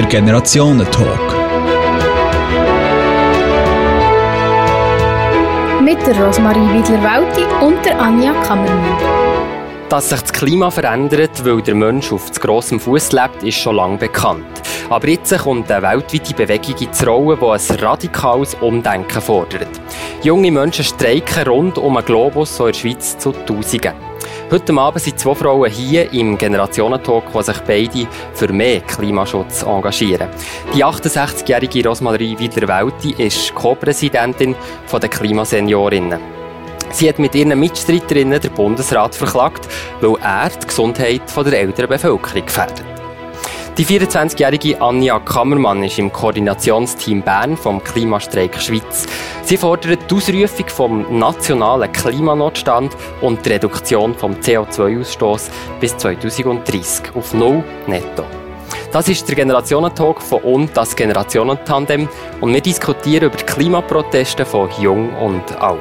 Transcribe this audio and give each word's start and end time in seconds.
der 0.00 0.08
Generationentalk. 0.08 1.34
Mit 5.82 6.06
der 6.06 6.18
Rosmarie 6.24 6.72
Wiedler-Welti 6.72 7.42
und 7.62 7.84
der 7.84 8.00
Anja 8.00 8.32
Kammermann. 8.42 8.96
Dass 9.90 10.08
sich 10.08 10.20
das 10.22 10.32
Klima 10.32 10.70
verändert, 10.70 11.44
weil 11.44 11.60
der 11.60 11.74
Mensch 11.74 12.12
auf 12.12 12.32
zu 12.32 12.40
grossem 12.40 12.80
Fuß 12.80 13.12
lebt, 13.12 13.42
ist 13.42 13.58
schon 13.58 13.76
lange 13.76 13.98
bekannt. 13.98 14.46
Aber 14.88 15.06
jetzt 15.06 15.36
kommt 15.38 15.70
eine 15.70 15.82
weltweite 15.82 16.34
Bewegung 16.34 16.76
ins 16.80 17.06
Rollen, 17.06 17.38
die 17.38 17.72
ein 17.72 17.78
radikales 17.80 18.54
Umdenken 18.54 19.20
fordert. 19.20 19.68
Junge 20.22 20.50
Menschen 20.50 20.84
streiken 20.84 21.46
rund 21.46 21.76
um 21.76 21.96
den 21.96 22.04
Globus, 22.06 22.56
so 22.56 22.66
in 22.66 22.72
der 22.72 22.78
Schweiz 22.78 23.18
zu 23.18 23.32
Tausenden. 23.32 24.09
Heute 24.50 24.76
Abend 24.78 25.00
sind 25.00 25.16
zwei 25.16 25.36
Frauen 25.36 25.70
hier 25.70 26.12
im 26.12 26.36
Generationentalk, 26.36 27.22
die 27.32 27.42
sich 27.44 27.60
beide 27.60 28.08
für 28.34 28.52
mehr 28.52 28.80
Klimaschutz 28.80 29.62
engagieren. 29.62 30.28
Die 30.74 30.84
68-jährige 30.84 31.86
Rosmarie 31.86 32.36
Wiedler-Welti 32.36 33.14
ist 33.16 33.54
Co-Präsidentin 33.54 34.56
der 34.92 35.08
Klimaseniorinnen. 35.08 36.18
Sie 36.90 37.08
hat 37.08 37.20
mit 37.20 37.36
ihren 37.36 37.60
Mitstreiterinnen 37.60 38.40
den 38.40 38.52
Bundesrat 38.52 39.14
verklagt, 39.14 39.68
weil 40.00 40.16
er 40.20 40.50
die 40.50 40.66
Gesundheit 40.66 41.22
der 41.36 41.60
älteren 41.60 41.88
Bevölkerung 41.88 42.44
gefährdet. 42.44 42.99
Die 43.80 43.86
24-jährige 43.86 44.78
Anja 44.82 45.18
Kammermann 45.20 45.82
ist 45.82 45.98
im 45.98 46.12
Koordinationsteam 46.12 47.22
Bern 47.22 47.56
vom 47.56 47.82
Klimastreik 47.82 48.60
Schweiz. 48.60 49.06
Sie 49.42 49.56
fordert 49.56 50.00
die 50.10 50.14
Ausrufung 50.14 50.68
vom 50.68 51.18
nationalen 51.18 51.90
Klimanotstand 51.90 52.94
und 53.22 53.42
die 53.42 53.48
Reduktion 53.48 54.14
vom 54.14 54.34
CO2-Ausstoß 54.34 55.48
bis 55.80 55.96
2030 55.96 57.14
auf 57.14 57.32
null 57.32 57.64
netto. 57.86 58.24
Das 58.92 59.08
ist 59.08 59.26
der 59.26 59.36
Generationentalk 59.36 60.20
von 60.20 60.42
und 60.42 60.76
das 60.76 60.94
Generationentandem 60.94 62.06
und 62.42 62.52
wir 62.52 62.60
diskutieren 62.60 63.28
über 63.28 63.38
die 63.38 63.44
Klimaproteste 63.44 64.44
von 64.44 64.68
Jung 64.78 65.08
und 65.16 65.58
Alt. 65.58 65.80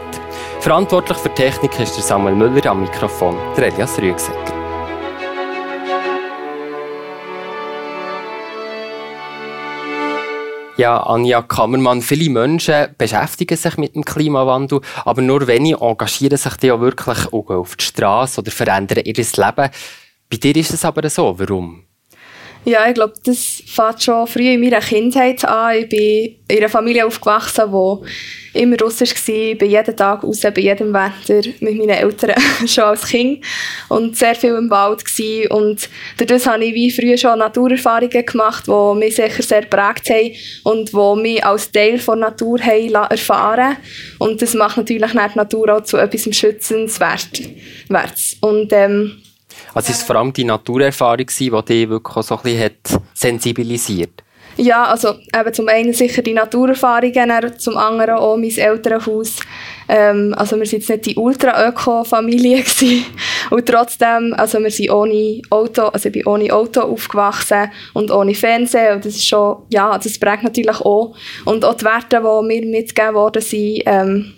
Verantwortlich 0.61 1.17
für 1.17 1.33
Technik 1.33 1.77
ist 1.77 1.97
der 1.97 2.03
Samuel 2.05 2.36
Müller 2.36 2.66
am 2.67 2.80
Mikrofon, 2.80 3.36
der 3.58 3.67
Elias 3.67 4.00
Rüegsecker. 4.00 4.58
Ja, 10.80 11.03
Anja 11.03 11.41
Kammermann, 11.41 12.02
viele 12.02 12.30
Menschen 12.30 12.95
beschäftigen 12.97 13.58
sich 13.58 13.75
mit 13.75 13.95
dem 13.95 14.05
Klimawandel, 14.05 14.80
aber 15.03 15.21
nur 15.21 15.45
wenige 15.45 15.81
engagieren 15.81 16.38
sich 16.38 16.53
dann 16.53 16.71
auch 16.71 16.80
wirklich 16.80 17.33
auf 17.33 17.75
die 17.75 17.83
Straße 17.83 18.39
oder 18.39 18.49
verändern 18.49 19.03
ihr 19.03 19.13
Leben. 19.13 19.71
Bei 20.30 20.38
dir 20.38 20.55
ist 20.55 20.71
es 20.71 20.86
aber 20.86 21.09
so. 21.09 21.38
Warum? 21.38 21.83
Ja, 22.65 22.88
ich 22.88 22.93
glaube, 22.93 23.13
das 23.23 23.63
fängt 23.65 24.03
schon 24.03 24.27
früh 24.27 24.53
in 24.53 24.59
meiner 24.59 24.81
Kindheit 24.81 25.43
an. 25.45 25.77
Ich 25.77 25.89
bin 25.89 26.35
in 26.47 26.57
einer 26.57 26.69
Familie 26.69 27.05
aufgewachsen, 27.05 27.71
die 27.71 28.59
immer 28.59 28.77
russisch 28.79 29.15
war, 29.15 29.55
bin 29.55 29.69
jeden 29.69 29.95
Tag 29.95 30.23
raus, 30.23 30.41
bei 30.41 30.61
jedem 30.61 30.93
Wetter 30.93 31.47
mit 31.61 31.77
meinen 31.77 31.89
Eltern 31.89 32.35
schon 32.67 32.83
als 32.83 33.07
Kind 33.07 33.45
und 33.87 34.17
sehr 34.17 34.35
viel 34.35 34.55
im 34.55 34.69
Wald 34.69 35.03
war. 35.03 35.57
Und 35.57 35.89
dadurch 36.17 36.47
habe 36.47 36.65
ich 36.65 36.73
wie 36.73 36.91
früher 36.91 37.17
schon 37.17 37.39
Naturerfahrungen 37.39 38.25
gemacht, 38.25 38.65
die 38.67 38.99
mich 38.99 39.15
sicher 39.15 39.43
sehr 39.43 39.61
geprägt 39.61 40.09
haben 40.09 40.33
und 40.63 40.91
die 40.91 41.21
mich 41.21 41.45
als 41.45 41.71
Teil 41.71 41.97
der 41.97 42.15
Natur 42.15 42.59
haben 42.59 42.93
erfahren 42.93 43.77
Und 44.17 44.41
das 44.41 44.53
macht 44.53 44.77
natürlich 44.77 45.11
die 45.11 45.37
Natur 45.37 45.77
auch 45.77 45.83
zu 45.83 45.97
etwas 45.97 46.35
Schützenswertes. 46.35 48.37
Und 48.41 48.73
ähm, 48.73 49.21
also 49.73 49.92
ist 49.92 50.00
es 50.00 50.03
vor 50.03 50.16
allem 50.16 50.34
die 50.34 50.44
Naturerfahrung, 50.44 51.17
die 51.28 51.50
dich 51.50 51.89
wirklich 51.89 52.25
so 52.25 52.36
ein 52.36 52.42
bisschen 52.44 52.64
hat 52.64 53.02
sensibilisiert 53.14 54.23
Ja, 54.58 54.86
also 54.86 55.16
eben 55.36 55.53
zum 55.53 55.67
einen 55.67 55.94
sicher 55.94 56.22
die 56.22 56.34
Naturerfahrungen, 56.34 57.58
zum 57.58 57.78
anderen 57.78 58.16
auch 58.16 58.38
mein 58.38 58.56
Elternhaus. 58.58 59.38
Ähm, 59.88 60.36
also 60.38 60.58
wir 60.58 60.66
sind 60.66 60.80
jetzt 60.80 60.89
nicht 60.89 61.05
die 61.08 61.16
Ultra-Öko-Familie 61.16 62.64
und 63.49 63.66
trotzdem, 63.66 64.36
also 64.38 64.60
wir 64.60 64.70
sind 64.70 64.92
ohne 64.92 65.42
Auto, 65.49 65.83
also 65.83 66.10
ich 66.10 66.14
bin 66.14 66.27
ohne 66.27 66.54
Auto 66.54 66.82
aufgewachsen 66.82 67.72
und 67.93 68.11
ohne 68.11 68.36
Fernsehen 68.36 68.95
und 68.95 69.05
das 69.05 69.16
ist 69.16 69.27
schon, 69.27 69.64
ja, 69.70 69.98
das 69.98 70.20
prägt 70.20 70.43
natürlich 70.43 70.80
auch. 70.82 71.16
Und 71.45 71.66
auch 71.66 71.73
die 71.73 71.86
Werte, 71.86 72.17
die 72.17 72.48
mir 72.48 72.66
mitgegeben 72.66 73.16
worden 73.16 73.42
sind, 73.42 73.82
ähm, 73.86 74.33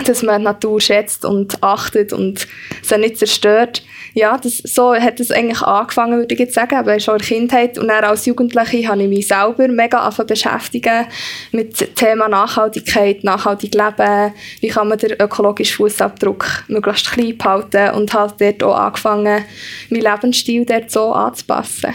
dass 0.06 0.22
man 0.22 0.40
die 0.40 0.44
Natur 0.44 0.80
schätzt 0.80 1.24
und 1.24 1.62
achtet 1.62 2.12
und 2.12 2.46
sie 2.82 2.98
nicht 2.98 3.18
zerstört. 3.18 3.82
Ja, 4.14 4.36
das, 4.38 4.58
so 4.58 4.94
hat 4.94 5.20
es 5.20 5.30
eigentlich 5.30 5.62
angefangen, 5.62 6.18
würde 6.18 6.34
ich 6.34 6.40
jetzt 6.40 6.54
sagen, 6.54 6.74
aber 6.74 6.98
schon 6.98 7.14
in 7.14 7.18
der 7.18 7.28
Kindheit. 7.28 7.78
Und 7.78 7.88
dann 7.88 8.04
als 8.04 8.26
Jugendliche 8.26 8.88
habe 8.88 9.02
ich 9.02 9.08
mich 9.08 9.28
selber 9.28 9.68
mega 9.68 10.10
beschäftigen 10.10 11.06
mit 11.52 11.80
dem 11.80 11.94
Thema 11.94 12.28
Nachhaltigkeit, 12.28 13.22
nachhaltig 13.22 13.74
leben, 13.74 14.32
wie 14.60 14.68
kann 14.68 14.88
man 14.88 14.98
den 14.98 15.12
ökologischen 15.12 15.76
Fußabdruck 15.76 16.64
möglichst 16.68 17.12
klein 17.12 17.38
behalten 17.38 17.94
und 17.94 18.12
halt 18.12 18.34
dort 18.38 18.62
auch 18.62 18.76
angefangen, 18.76 19.44
meinen 19.90 20.02
Lebensstil 20.02 20.64
dort 20.64 20.90
so 20.90 21.12
anzupassen. 21.12 21.94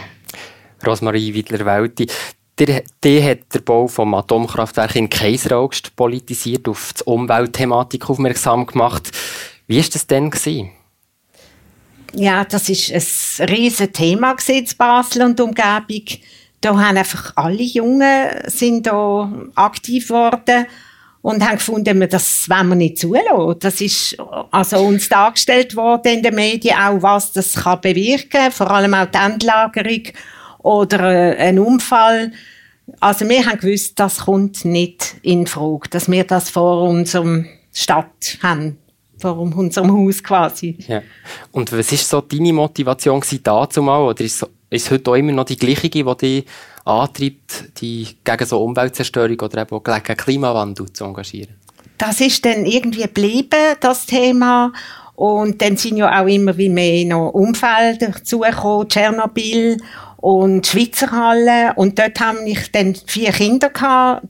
Rosmarie 0.86 1.34
Wiedler-Welti, 1.34 2.06
der, 2.58 2.82
der 3.02 3.30
hat 3.30 3.54
der 3.54 3.60
Bau 3.60 3.86
vom 3.86 4.14
Atomkraftwerk 4.14 4.96
in 4.96 5.10
Kaiseraugst 5.10 5.94
politisiert, 5.94 6.68
auf 6.68 6.94
die 6.94 7.04
Umweltthematik 7.04 8.08
aufmerksam 8.08 8.66
gemacht. 8.66 9.10
Wie 9.66 9.78
war 9.78 9.88
das 9.92 10.06
denn? 10.06 10.30
Gewesen? 10.30 10.70
Ja, 12.14 12.44
das 12.44 12.68
ist 12.68 12.90
ein 13.40 13.48
riesiges 13.48 13.92
Thema 13.92 14.36
in 14.46 14.66
Basel 14.78 15.22
und 15.22 15.40
Umgebung. 15.40 16.04
Da 16.62 16.74
haben 16.74 16.96
einfach 16.96 17.32
alle 17.36 17.62
Jungen 17.62 18.28
sind 18.46 18.86
da 18.86 19.30
aktiv 19.54 20.08
geworden 20.08 20.66
und 21.20 21.46
haben 21.46 21.56
gefunden, 21.56 22.08
das 22.08 22.48
wollen 22.48 22.68
wir 22.68 22.76
nicht 22.76 22.98
zulassen. 22.98 23.58
Das 23.60 23.80
ist 23.82 24.16
also 24.50 24.78
uns 24.78 25.08
dargestellt 25.08 25.76
worden 25.76 26.14
in 26.14 26.22
den 26.22 26.34
Medien 26.34 26.78
auch, 26.78 27.02
was 27.02 27.32
das 27.32 27.54
kann 27.54 27.80
bewirken, 27.82 28.50
vor 28.50 28.70
allem 28.70 28.94
auch 28.94 29.06
die 29.06 29.18
Endlagerung 29.18 30.02
oder 30.66 31.00
äh, 31.10 31.36
ein 31.36 31.58
Unfall. 31.58 32.32
Also 33.00 33.28
wir 33.28 33.46
haben 33.46 33.58
gewusst, 33.58 33.98
das 33.98 34.18
kommt 34.18 34.64
nicht 34.64 35.16
in 35.22 35.46
Frage, 35.46 35.88
dass 35.90 36.10
wir 36.10 36.24
das 36.24 36.50
vor 36.50 36.82
unserem 36.82 37.46
Stadt 37.72 38.38
haben, 38.42 38.78
vor 39.18 39.38
unserem 39.38 39.92
Haus 39.92 40.22
quasi. 40.22 40.78
Ja. 40.86 41.02
Und 41.52 41.72
was 41.72 41.92
ist 41.92 42.08
so 42.08 42.20
deine 42.20 42.52
Motivation 42.52 43.22
dazu 43.42 43.82
mal, 43.82 44.02
oder 44.02 44.24
ist, 44.24 44.38
so, 44.38 44.48
ist 44.70 44.90
heute 44.90 45.10
auch 45.10 45.14
immer 45.14 45.32
noch 45.32 45.44
die 45.44 45.56
gleiche, 45.56 45.88
die 45.88 46.04
dich 46.04 46.44
antreibt, 46.84 47.80
die 47.80 48.08
gegen 48.24 48.46
so 48.46 48.62
Umweltzerstörung 48.62 49.38
oder 49.40 49.62
eben 49.62 49.82
gegen 49.82 50.16
Klimawandel 50.16 50.92
zu 50.92 51.04
engagieren? 51.04 51.54
Das 51.98 52.20
ist 52.20 52.44
dann 52.44 52.66
irgendwie 52.66 53.02
geblieben, 53.02 53.76
das 53.80 54.06
Thema. 54.06 54.72
Und 55.16 55.62
dann 55.62 55.76
sind 55.76 55.96
ja 55.96 56.22
auch 56.22 56.26
immer 56.26 56.56
wie 56.58 56.68
mehr 56.68 57.04
noch 57.06 57.30
Umfelder 57.30 58.08
dazugekommen, 58.08 58.88
Tschernobyl 58.88 59.78
und 60.18 60.66
Schweizer 60.66 61.10
Halle. 61.10 61.72
Und 61.76 61.98
dort 61.98 62.20
haben 62.20 62.46
ich 62.46 62.70
dann 62.70 62.94
vier 63.06 63.32
Kinder 63.32 63.70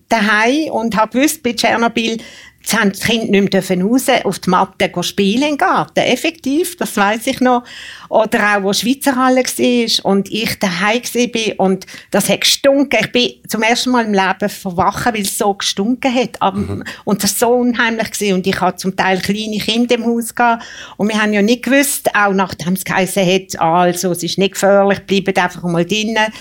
daheim. 0.08 0.70
Und 0.70 0.96
habe 0.96 1.18
gewusst 1.18 1.42
bei 1.42 1.52
Tschernobyl 1.52 2.18
Jetzt 2.66 2.80
haben 2.80 2.90
die 2.90 2.98
Kinder 2.98 3.40
nicht 3.40 3.70
mehr 3.70 3.84
raus 3.84 4.08
auf 4.24 4.40
die 4.40 4.50
Matte 4.50 4.90
spielen 5.04 5.50
im 5.50 5.56
Garten. 5.56 6.00
Effektiv, 6.00 6.76
das 6.76 6.96
weiß 6.96 7.28
ich 7.28 7.40
noch. 7.40 7.62
Oder 8.08 8.56
auch, 8.56 8.62
wo 8.64 8.72
Schweizer 8.72 9.14
Halle 9.14 9.44
war 9.44 10.04
und 10.10 10.32
ich 10.32 10.58
daheim 10.58 11.00
war 11.00 11.64
und 11.64 11.86
das 12.10 12.28
hat 12.28 12.40
gestunken. 12.40 12.98
Ich 13.00 13.12
bin 13.12 13.30
zum 13.46 13.62
ersten 13.62 13.90
Mal 13.90 14.06
im 14.06 14.14
Leben 14.14 14.48
verwachen, 14.48 15.14
weil 15.14 15.20
es 15.22 15.38
so 15.38 15.54
gestunken 15.54 16.12
hat. 16.12 16.40
Mhm. 16.56 16.82
Und 17.04 17.22
das 17.22 17.40
war 17.40 17.50
so 17.50 17.54
unheimlich 17.54 18.10
gewesen. 18.10 18.34
Und 18.34 18.46
ich 18.48 18.60
hatte 18.60 18.78
zum 18.78 18.96
Teil 18.96 19.20
kleine 19.20 19.58
Kinder 19.58 19.94
im 19.94 20.04
Haus 20.04 20.34
gehabt. 20.34 20.64
Und 20.96 21.06
wir 21.06 21.22
haben 21.22 21.32
ja 21.32 21.42
nicht 21.42 21.62
gewusst, 21.62 22.12
auch 22.16 22.32
nachdem 22.32 22.72
es 22.72 22.84
geheißen 22.84 23.24
hat, 23.24 23.60
also, 23.60 24.10
es 24.10 24.24
ist 24.24 24.38
nicht 24.38 24.54
gefährlich, 24.54 25.06
bleibt 25.06 25.38
einfach 25.38 25.62
mal 25.62 25.84
drinnen, 25.84 26.32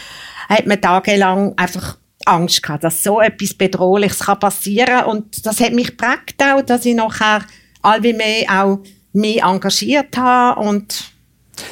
hat 0.50 0.66
man 0.66 0.82
tagelang 0.82 1.54
einfach 1.56 1.98
Angst 2.26 2.62
gehabt, 2.64 2.84
dass 2.84 3.04
so 3.04 3.22
etwas 3.22 3.54
Bedrohliches 3.54 4.20
passieren 4.40 4.88
kann. 4.88 5.06
Und 5.06 5.46
das 5.46 5.60
hat 5.60 5.74
mich 5.74 5.88
geprägt 5.88 6.42
auch, 6.42 6.62
dass 6.62 6.86
ich 6.86 6.96
nachher 6.96 7.44
allwie 7.82 8.14
mehr 8.14 8.46
auch 8.50 8.80
mich 9.14 9.42
engagiert 9.42 10.18
habe 10.18 10.60
und 10.60 11.12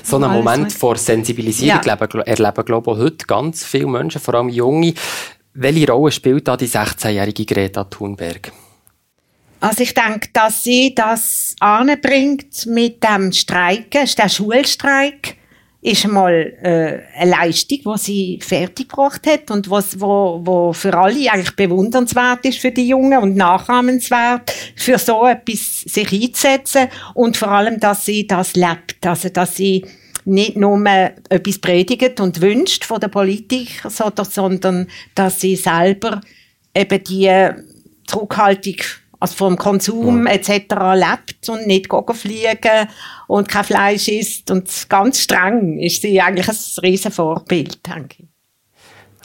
so 0.01 0.15
einen 0.15 0.31
Moment 0.31 0.71
vor 0.71 0.95
Sensibilisierung 0.95 1.81
ja. 1.83 1.95
erleben, 1.95 2.65
glaube 2.65 2.91
ich, 2.91 2.97
heute 2.97 3.25
ganz 3.25 3.65
viele 3.65 3.87
Menschen, 3.87 4.21
vor 4.21 4.35
allem 4.35 4.49
Junge. 4.49 4.93
Welche 5.53 5.91
Rolle 5.91 6.11
spielt 6.11 6.47
da 6.47 6.55
die 6.55 6.67
16-jährige 6.67 7.45
Greta 7.45 7.83
Thunberg? 7.83 8.51
Also 9.59 9.83
ich 9.83 9.93
denke, 9.93 10.29
dass 10.33 10.63
sie 10.63 10.93
das 10.95 11.55
anbringt 11.59 12.65
mit 12.65 13.03
dem 13.03 13.31
Streiken, 13.31 14.09
der 14.17 14.29
Schulstreik, 14.29 15.37
ist 15.83 16.05
einmal 16.05 16.53
äh, 16.61 17.19
eine 17.19 17.31
Leistung, 17.31 17.79
die 17.83 17.97
sie 17.99 18.39
fertiggebracht 18.41 19.27
hat 19.27 19.51
und 19.51 19.69
was, 19.69 19.99
wo, 19.99 20.39
wo 20.41 20.71
für 20.71 20.97
alle 20.97 21.29
eigentlich 21.29 21.55
bewundernswert 21.57 22.45
ist 22.45 22.59
für 22.59 22.71
die 22.71 22.87
Jungen 22.87 23.21
und 23.21 23.35
nachahmenswert, 23.35 24.49
für 24.77 24.97
so 24.97 25.27
etwas 25.27 25.81
sich 25.81 26.11
einzusetzen 26.13 26.87
und 27.13 27.35
vor 27.35 27.49
allem, 27.49 27.81
dass 27.81 28.05
sie 28.05 28.25
das 28.25 28.55
lebt, 28.55 29.05
also 29.05 29.27
dass 29.27 29.57
sie 29.57 29.85
nicht 30.23 30.55
nur 30.55 30.81
etwas 31.27 31.59
predigt 31.59 32.21
und 32.21 32.39
wünscht 32.39 32.85
von 32.85 33.01
der 33.01 33.09
Politik, 33.09 33.83
sondern 33.89 34.87
dass 35.15 35.41
sie 35.41 35.57
selber 35.57 36.21
eben 36.73 37.03
die 37.03 37.49
Zurückhaltung 38.07 38.77
also 39.23 39.35
vom 39.35 39.57
Konsum 39.57 40.27
ja. 40.27 40.33
etc. 40.33 40.49
lebt 40.95 41.47
und 41.47 41.65
nicht 41.65 41.87
fliegen 42.13 42.89
und 43.27 43.47
kein 43.47 43.63
Fleisch 43.63 44.09
isst 44.09 44.51
und 44.51 44.69
ganz 44.89 45.21
streng 45.21 45.79
ist 45.79 46.01
sie 46.01 46.19
eigentlich 46.19 46.49
ein 46.49 46.83
riesen 46.83 47.11
Vorbild, 47.11 47.79
denke 47.87 48.15
ich. 48.19 48.25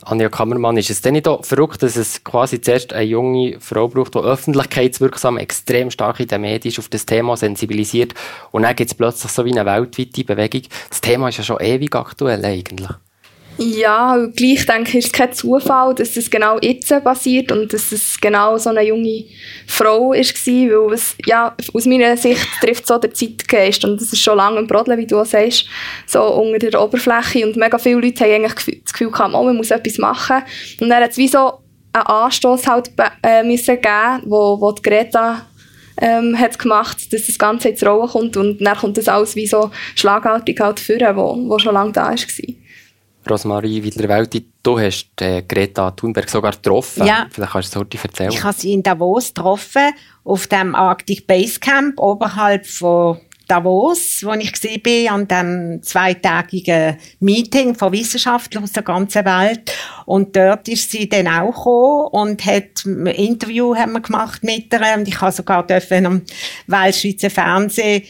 Anja 0.05 0.29
Kammermann, 0.29 0.77
ist 0.77 0.91
es 0.91 1.03
denn 1.03 1.15
nicht 1.15 1.27
auch 1.27 1.45
verrückt, 1.45 1.83
dass 1.83 1.97
es 1.97 2.23
quasi 2.23 2.61
zuerst 2.61 2.93
eine 2.93 3.07
junge 3.07 3.59
Frau 3.59 3.89
braucht, 3.89 4.15
die 4.15 4.21
öffentlichkeitswirksam 4.21 5.37
extrem 5.37 5.91
stark 5.91 6.21
in 6.21 6.29
den 6.29 6.43
Medien 6.43 6.71
ist, 6.71 6.79
auf 6.79 6.89
das 6.89 7.05
Thema 7.05 7.37
sensibilisiert 7.37 8.15
und 8.53 8.63
dann 8.63 8.77
gibt 8.77 8.93
es 8.93 8.97
plötzlich 8.97 9.33
so 9.33 9.45
wie 9.45 9.51
eine 9.51 9.67
weltweite 9.67 10.23
Bewegung. 10.23 10.63
Das 10.89 11.01
Thema 11.01 11.29
ist 11.29 11.39
ja 11.39 11.45
schon 11.45 11.61
ewig 11.61 11.97
aktuell 11.97 12.45
eigentlich. 12.45 12.89
Ja, 13.61 14.17
gleich 14.37 14.67
denke 14.67 14.91
ich, 14.91 14.99
ist 14.99 15.07
es 15.07 15.13
kein 15.13 15.33
Zufall, 15.33 15.93
dass 15.93 16.17
es 16.17 16.31
genau 16.31 16.59
jetzt 16.61 16.89
passiert 17.03 17.51
und 17.51 17.73
dass 17.73 17.91
es 17.91 18.21
genau 18.21 18.57
so 18.57 18.71
eine 18.71 18.83
junge 18.83 19.25
Frau 19.67 20.11
war, 20.11 20.17
weil 20.17 20.95
es, 20.95 21.17
ja, 21.27 21.57
aus 21.75 21.87
meiner 21.87 22.17
Sicht 22.17 22.47
trifft 22.61 22.87
so 22.87 22.99
der 22.99 23.13
Zeitgeist 23.13 23.85
und 23.85 24.01
es 24.01 24.13
ist 24.13 24.23
schon 24.23 24.37
lange 24.37 24.61
im 24.61 24.69
Brodeln, 24.69 24.97
wie 24.97 25.09
du 25.09 25.19
auch 25.19 25.27
sagst, 25.27 25.67
so 26.07 26.23
unter 26.23 26.71
der 26.71 26.81
Oberfläche 26.81 27.45
und 27.45 27.57
mega 27.57 27.79
viele 27.79 28.01
Leute 28.01 28.25
haben 28.25 28.45
eigentlich 28.45 28.81
das 28.85 28.93
Gefühl 28.93 29.11
gehabt, 29.11 29.35
oh, 29.35 29.43
man 29.43 29.57
muss 29.57 29.73
etwas 29.73 29.99
machen 29.99 30.43
und 30.81 30.89
dann 30.89 31.03
hat 31.03 31.11
es 31.11 31.17
wie 31.17 31.29
so 31.29 31.55
einen 31.93 32.07
Anstoß 32.07 32.65
halt 32.69 32.93
äh, 33.25 33.43
müssen 33.43 33.81
geben, 33.81 34.23
wo 34.27 34.71
die 34.71 34.83
Greta 34.83 35.47
ähm, 36.01 36.39
hat 36.39 36.59
gemacht, 36.61 37.13
dass 37.13 37.27
das 37.27 37.39
Ganze 37.39 37.71
ins 37.71 37.85
Rollen 37.85 38.09
kommt 38.09 38.37
und 38.37 38.59
dann 38.61 38.77
kommt 38.77 38.97
das 38.97 39.09
alles 39.09 39.35
wie 39.35 39.49
so 39.49 39.73
schlagartig 39.97 40.61
halt 40.61 40.79
führen, 40.79 41.17
wo, 41.17 41.37
wo 41.49 41.59
schon 41.59 41.75
lange 41.75 41.93
da 41.93 42.11
war. 42.11 42.17
Rosmarie 43.31 43.83
Widler-Welti, 43.83 44.47
du 44.63 44.79
hast 44.79 45.21
äh, 45.21 45.43
Greta 45.43 45.91
Thunberg 45.93 46.29
sogar 46.29 46.53
getroffen. 46.53 47.07
Ja. 47.07 47.27
Vielleicht 47.31 47.53
kannst 47.53 47.75
du 47.75 47.85
es 47.93 48.05
erzählen. 48.05 48.31
Ich 48.31 48.43
habe 48.43 48.57
sie 48.57 48.73
in 48.73 48.83
Davos 48.83 49.29
getroffen, 49.29 49.91
auf 50.25 50.47
dem 50.47 50.75
Arctic 50.75 51.27
Base 51.27 51.61
Camp 51.61 51.99
oberhalb 51.99 52.67
von 52.67 53.19
Davos, 53.49 54.21
wo 54.23 54.35
ich 54.35 54.53
war, 54.53 55.15
an 55.15 55.27
dem 55.27 55.83
zweitägigen 55.83 56.99
Meeting 57.21 57.75
von 57.75 57.93
Wissenschaftlern 57.93 58.65
aus 58.65 58.73
der 58.73 58.83
ganzen 58.83 59.25
Welt. 59.25 59.73
Und 60.05 60.37
dort 60.37 60.69
ist 60.69 60.91
sie 60.91 61.09
dann 61.09 61.27
auch 61.29 61.55
gekommen 61.55 62.09
und 62.13 62.45
hat 62.45 62.85
ein 62.85 63.07
Interview 63.07 63.75
haben 63.75 63.93
wir 63.93 64.01
gemacht 64.01 64.45
mit 64.45 64.73
ihr. 64.73 64.95
Und 64.95 65.09
ich 65.09 65.19
habe 65.21 65.33
sogar 65.33 65.67
dürfen 65.67 66.05
am 66.05 66.23
Weltschweizer 66.67 67.31
Fernsehen 67.31 68.03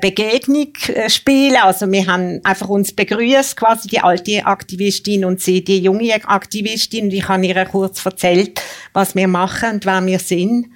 Begegnung 0.00 0.72
äh, 0.88 1.10
spielen. 1.10 1.56
Also 1.62 1.90
wir 1.90 2.06
haben 2.06 2.40
einfach 2.44 2.68
uns 2.68 2.92
begrüßt, 2.92 3.56
quasi 3.56 3.88
die 3.88 4.00
alte 4.00 4.46
Aktivistin 4.46 5.24
und 5.24 5.40
sie, 5.40 5.64
die 5.64 5.80
junge 5.80 6.14
Aktivistin. 6.24 7.06
Und 7.06 7.12
ich 7.12 7.28
habe 7.28 7.44
ihr 7.44 7.64
kurz 7.64 8.04
erzählt, 8.04 8.60
was 8.92 9.14
wir 9.14 9.26
machen 9.26 9.72
und 9.72 9.86
wer 9.86 10.04
wir 10.06 10.18
sind. 10.20 10.68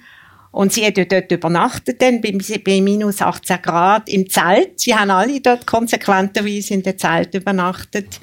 Und 0.51 0.73
sie 0.73 0.85
hat 0.85 0.97
dort 0.97 1.31
übernachtet, 1.31 2.01
dann 2.01 2.19
bei, 2.19 2.35
bei 2.65 2.81
minus 2.81 3.21
18 3.21 3.61
Grad 3.61 4.09
im 4.09 4.29
Zelt. 4.29 4.79
Sie 4.79 4.95
haben 4.95 5.11
alle 5.11 5.39
dort 5.39 5.67
konsequenterweise 5.67 6.73
in 6.73 6.83
dem 6.83 6.97
Zelt 6.97 7.33
übernachtet. 7.35 8.19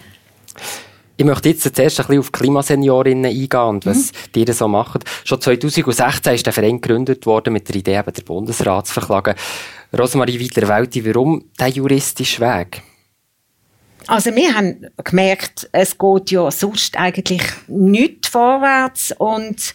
Ich 1.16 1.24
möchte 1.24 1.50
jetzt 1.50 1.62
zuerst 1.62 2.00
ein 2.00 2.06
bisschen 2.06 2.18
auf 2.18 2.32
Klimaseniorinnen 2.32 3.26
eingehen 3.26 3.60
und 3.60 3.86
was 3.86 4.10
mhm. 4.10 4.44
die 4.44 4.52
so 4.52 4.66
machen. 4.66 5.00
Schon 5.22 5.40
2016 5.40 6.34
ist 6.34 6.46
der 6.46 6.52
Verein 6.52 6.80
gegründet 6.80 7.24
worden 7.24 7.52
mit 7.52 7.68
der 7.68 7.76
Idee, 7.76 7.98
eben 7.98 8.12
den 8.12 8.24
Bundesrat 8.24 8.88
zu 8.88 8.94
verklagen. 8.94 9.36
Rosemarie 9.98 10.38
Wiedler-Welti, 10.38 11.04
warum 11.04 11.44
der 11.58 11.68
juristische 11.68 12.40
Weg? 12.40 12.82
Also 14.06 14.34
wir 14.34 14.54
haben 14.54 14.86
gemerkt, 15.02 15.68
es 15.72 15.96
geht 15.96 16.30
ja 16.30 16.50
sonst 16.50 16.98
eigentlich 16.98 17.42
nicht 17.68 18.26
vorwärts 18.26 19.14
und 19.16 19.74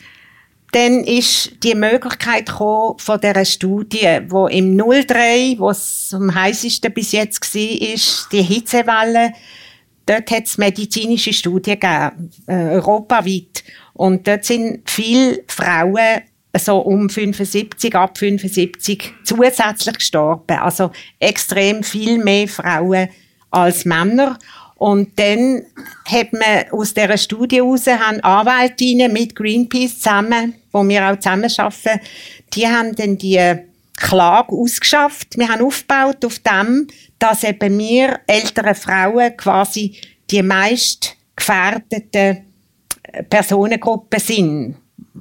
dann 0.71 1.03
ist 1.03 1.63
die 1.63 1.73
Möglichkeit 1.73 2.45
gekommen 2.45 2.99
von 2.99 3.19
dieser 3.19 3.45
Studie, 3.45 4.19
wo 4.27 4.47
im 4.47 4.77
03, 4.77 5.55
wo 5.57 5.71
es 5.71 6.11
am 6.13 6.33
heißesten 6.33 6.93
bis 6.93 7.11
jetzt 7.11 7.55
war, 7.55 7.93
ist 7.93 8.27
die 8.31 8.43
Hitzewelle, 8.43 9.33
dort 10.05 10.29
hat 10.29 10.45
es 10.45 10.59
medizinische 10.59 11.33
Studien 11.33 11.79
gegeben, 11.79 12.29
äh, 12.45 12.75
europaweit. 12.75 13.63
Und 13.93 14.27
dort 14.27 14.45
sind 14.45 14.87
viele 14.89 15.43
Frauen 15.47 16.21
so 16.57 16.79
um 16.79 17.09
75, 17.09 17.95
ab 17.95 18.17
75 18.17 19.13
zusätzlich 19.23 19.97
gestorben. 19.97 20.57
Also 20.57 20.91
extrem 21.19 21.83
viel 21.83 22.23
mehr 22.23 22.47
Frauen 22.47 23.09
als 23.51 23.85
Männer. 23.85 24.37
Und 24.75 25.19
dann 25.19 25.65
hat 26.05 26.31
man 26.31 26.71
aus 26.71 26.93
dieser 26.93 27.17
Studie 27.17 27.57
heraus, 27.57 27.85
haben 27.85 28.21
Anwältinnen 28.21 29.11
mit 29.11 29.35
Greenpeace 29.35 29.99
zusammen, 29.99 30.55
wo 30.71 30.87
wir 30.87 31.11
auch 31.11 31.19
zusammen 31.19 31.51
arbeiten, 31.57 31.99
die 32.53 32.67
haben 32.67 32.95
dann 32.95 33.17
die 33.17 33.55
Klage 33.97 34.53
ausgeschafft. 34.53 35.37
Wir 35.37 35.49
haben 35.49 35.65
aufgebaut 35.65 36.23
auf 36.23 36.39
dem, 36.39 36.87
dass 37.19 37.43
eben 37.43 37.77
wir 37.77 38.21
ältere 38.25 38.73
Frauen 38.73 39.35
quasi 39.35 39.97
die 40.31 40.41
meist 40.41 41.17
gefährdeten 41.35 42.45
Personengruppen 43.29 44.19
sind 44.19 44.75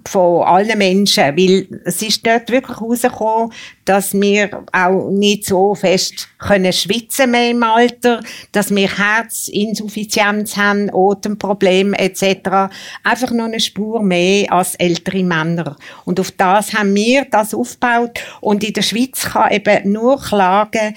von 0.08 0.42
allen 0.42 0.78
Menschen, 0.78 1.36
weil 1.36 1.80
es 1.84 2.02
ist 2.02 2.26
dort 2.26 2.50
wirklich 2.50 2.78
herausgekommen, 2.78 3.52
dass 3.84 4.14
wir 4.14 4.64
auch 4.72 5.10
nicht 5.10 5.46
so 5.46 5.74
fest 5.74 6.28
können 6.38 6.72
schwitzen 6.72 7.30
mehr 7.30 7.50
im 7.50 7.62
Alter, 7.62 8.20
dass 8.52 8.74
wir 8.74 8.88
Herzinsuffizienz 8.88 10.56
haben, 10.56 10.90
Atemprobleme 10.92 11.98
etc. 11.98 12.72
Einfach 13.04 13.30
noch 13.30 13.44
eine 13.44 13.60
Spur 13.60 14.02
mehr 14.02 14.52
als 14.52 14.74
ältere 14.76 15.22
Männer. 15.22 15.76
Und 16.04 16.18
auf 16.20 16.30
das 16.32 16.72
haben 16.72 16.94
wir 16.94 17.26
das 17.30 17.54
aufgebaut 17.54 18.20
und 18.40 18.64
in 18.64 18.72
der 18.72 18.82
Schweiz 18.82 19.30
kann 19.30 19.52
eben 19.52 19.92
nur 19.92 20.20
klagen, 20.20 20.94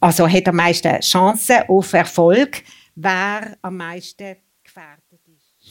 also 0.00 0.28
hat 0.28 0.48
am 0.48 0.56
meisten 0.56 1.00
Chancen 1.00 1.62
auf 1.68 1.92
Erfolg, 1.92 2.62
wer 2.94 3.56
am 3.62 3.76
meisten. 3.76 4.36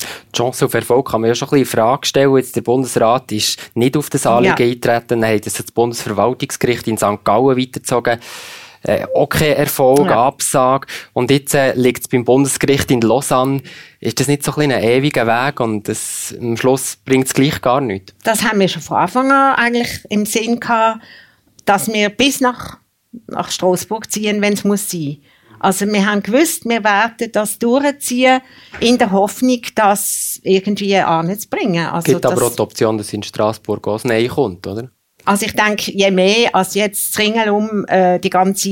Die 0.02 0.38
Chance 0.38 0.66
auf 0.66 0.74
Erfolg 0.74 1.10
kann 1.10 1.22
man 1.22 1.30
ja 1.30 1.36
schon 1.36 1.48
ein 1.48 1.62
bisschen 1.62 1.66
in 1.66 1.80
Frage 1.80 2.08
stellen. 2.08 2.38
Jetzt 2.38 2.56
der 2.56 2.62
Bundesrat 2.62 3.32
ist 3.32 3.60
nicht 3.76 3.98
auf 3.98 4.10
das 4.10 4.26
Anliegen 4.26 4.56
ja. 4.58 4.66
eingetreten, 4.66 5.22
dann 5.22 5.26
hat 5.26 5.46
das 5.46 5.62
Bundesverwaltungsgericht 5.64 6.88
in 6.88 6.98
St. 6.98 7.24
Gallen 7.24 7.58
weitergezogen. 7.58 8.20
Äh, 8.84 9.06
okay, 9.14 9.54
Erfolg, 9.54 10.08
ja. 10.08 10.28
Absage. 10.28 10.88
Und 11.14 11.32
jetzt 11.32 11.54
äh, 11.54 11.74
liegt 11.74 12.02
es 12.02 12.08
beim 12.08 12.24
Bundesgericht 12.24 12.90
in 12.92 13.02
Lausanne. 13.02 13.62
Ist 14.00 14.20
das 14.20 14.28
nicht 14.28 14.44
so 14.44 14.54
ein, 14.56 14.72
ein 14.72 14.84
ewiger 14.84 15.26
Weg 15.28 15.60
und 15.60 15.88
das, 15.88 16.36
am 16.40 16.56
Schluss 16.58 16.98
bringt 17.04 17.28
es 17.28 17.34
gleich 17.34 17.60
gar 17.62 17.82
nichts? 17.82 18.14
Das 18.24 18.44
haben 18.44 18.60
wir 18.60 18.68
schon 18.68 18.82
von 18.82 18.98
Anfang 18.98 19.32
an 19.32 19.56
eigentlich 19.56 20.06
im 20.10 20.26
Sinn 20.26 20.60
gehabt, 20.60 21.02
dass 21.66 21.92
wir 21.92 22.10
bis 22.10 22.40
nach, 22.40 22.78
nach 23.28 23.52
Straßburg 23.52 24.12
ziehen, 24.12 24.42
wenn 24.42 24.54
es 24.54 24.64
muss 24.64 24.90
sein. 24.90 25.18
Also 25.60 25.88
wir 25.88 26.06
haben 26.06 26.22
gewusst, 26.22 26.66
wir 26.66 26.84
werden 26.84 27.32
das 27.32 27.58
durchziehen, 27.60 28.42
in 28.80 28.98
der 28.98 29.12
Hoffnung, 29.12 29.62
das 29.76 30.40
irgendwie 30.44 30.96
anzubringen. 30.98 31.88
Also 31.88 32.12
gibt 32.14 32.26
aber 32.26 32.42
auch 32.44 32.56
die 32.56 32.62
Option, 32.62 32.98
dass 32.98 33.14
in 33.14 33.24
Straßburg 33.24 33.88
auch 33.88 34.04
Nähe 34.04 34.28
kommt, 34.28 34.68
oder? 34.68 34.90
Also 35.26 35.46
ich 35.46 35.54
denke, 35.54 35.92
je 35.92 36.10
mehr 36.10 36.56
als 36.56 36.74
jetzt 36.74 37.14
das 37.14 37.50
um 37.50 37.86
äh, 37.88 38.18
die 38.18 38.30
ganze 38.30 38.70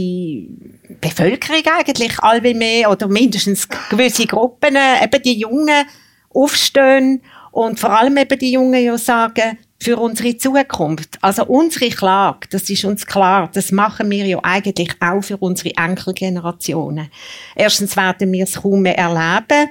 Bevölkerung 1.01 1.63
eigentlich, 1.77 2.17
alle 2.19 2.53
mehr 2.53 2.89
oder 2.89 3.09
mindestens 3.09 3.67
gewisse 3.89 4.25
Gruppen, 4.25 4.75
äh, 4.75 5.03
eben 5.03 5.21
die 5.21 5.37
Jungen 5.39 5.85
aufstehen 6.29 7.21
und 7.51 7.79
vor 7.79 7.89
allem 7.89 8.15
eben 8.17 8.39
die 8.39 8.53
Jungen 8.53 8.81
ja 8.81 8.97
sagen, 8.97 9.57
für 9.85 9.97
unsere 9.97 10.35
Zukunft. 10.35 11.19
Also 11.21 11.45
unsere 11.45 11.91
Klage, 11.91 12.47
das 12.49 12.67
ist 12.71 12.85
uns 12.85 13.05
klar, 13.05 13.51
das 13.53 13.71
machen 13.71 14.09
wir 14.09 14.25
ja 14.25 14.39
eigentlich 14.41 14.95
auch 14.99 15.21
für 15.21 15.37
unsere 15.37 15.75
Enkelgenerationen. 15.77 17.11
Erstens 17.55 17.95
werden 17.95 18.31
wir 18.31 18.45
es 18.45 18.55
kaum 18.55 18.81
mehr 18.81 18.97
erleben, 18.97 19.69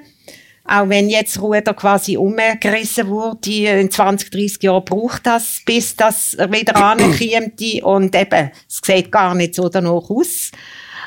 auch 0.66 0.88
wenn 0.88 1.10
jetzt 1.10 1.40
Ruder 1.42 1.74
quasi 1.74 2.16
umgerissen 2.16 3.08
wurde, 3.08 3.80
in 3.80 3.90
20, 3.90 4.30
30 4.30 4.62
Jahren 4.62 4.84
braucht 4.84 5.26
das, 5.26 5.60
bis 5.66 5.96
das 5.96 6.38
wieder 6.48 6.76
ankommt 6.92 7.60
und 7.82 8.14
eben, 8.14 8.50
es 8.68 8.80
sieht 8.84 9.10
gar 9.10 9.34
nicht 9.34 9.56
so 9.56 9.68
danach 9.68 10.08
aus. 10.08 10.52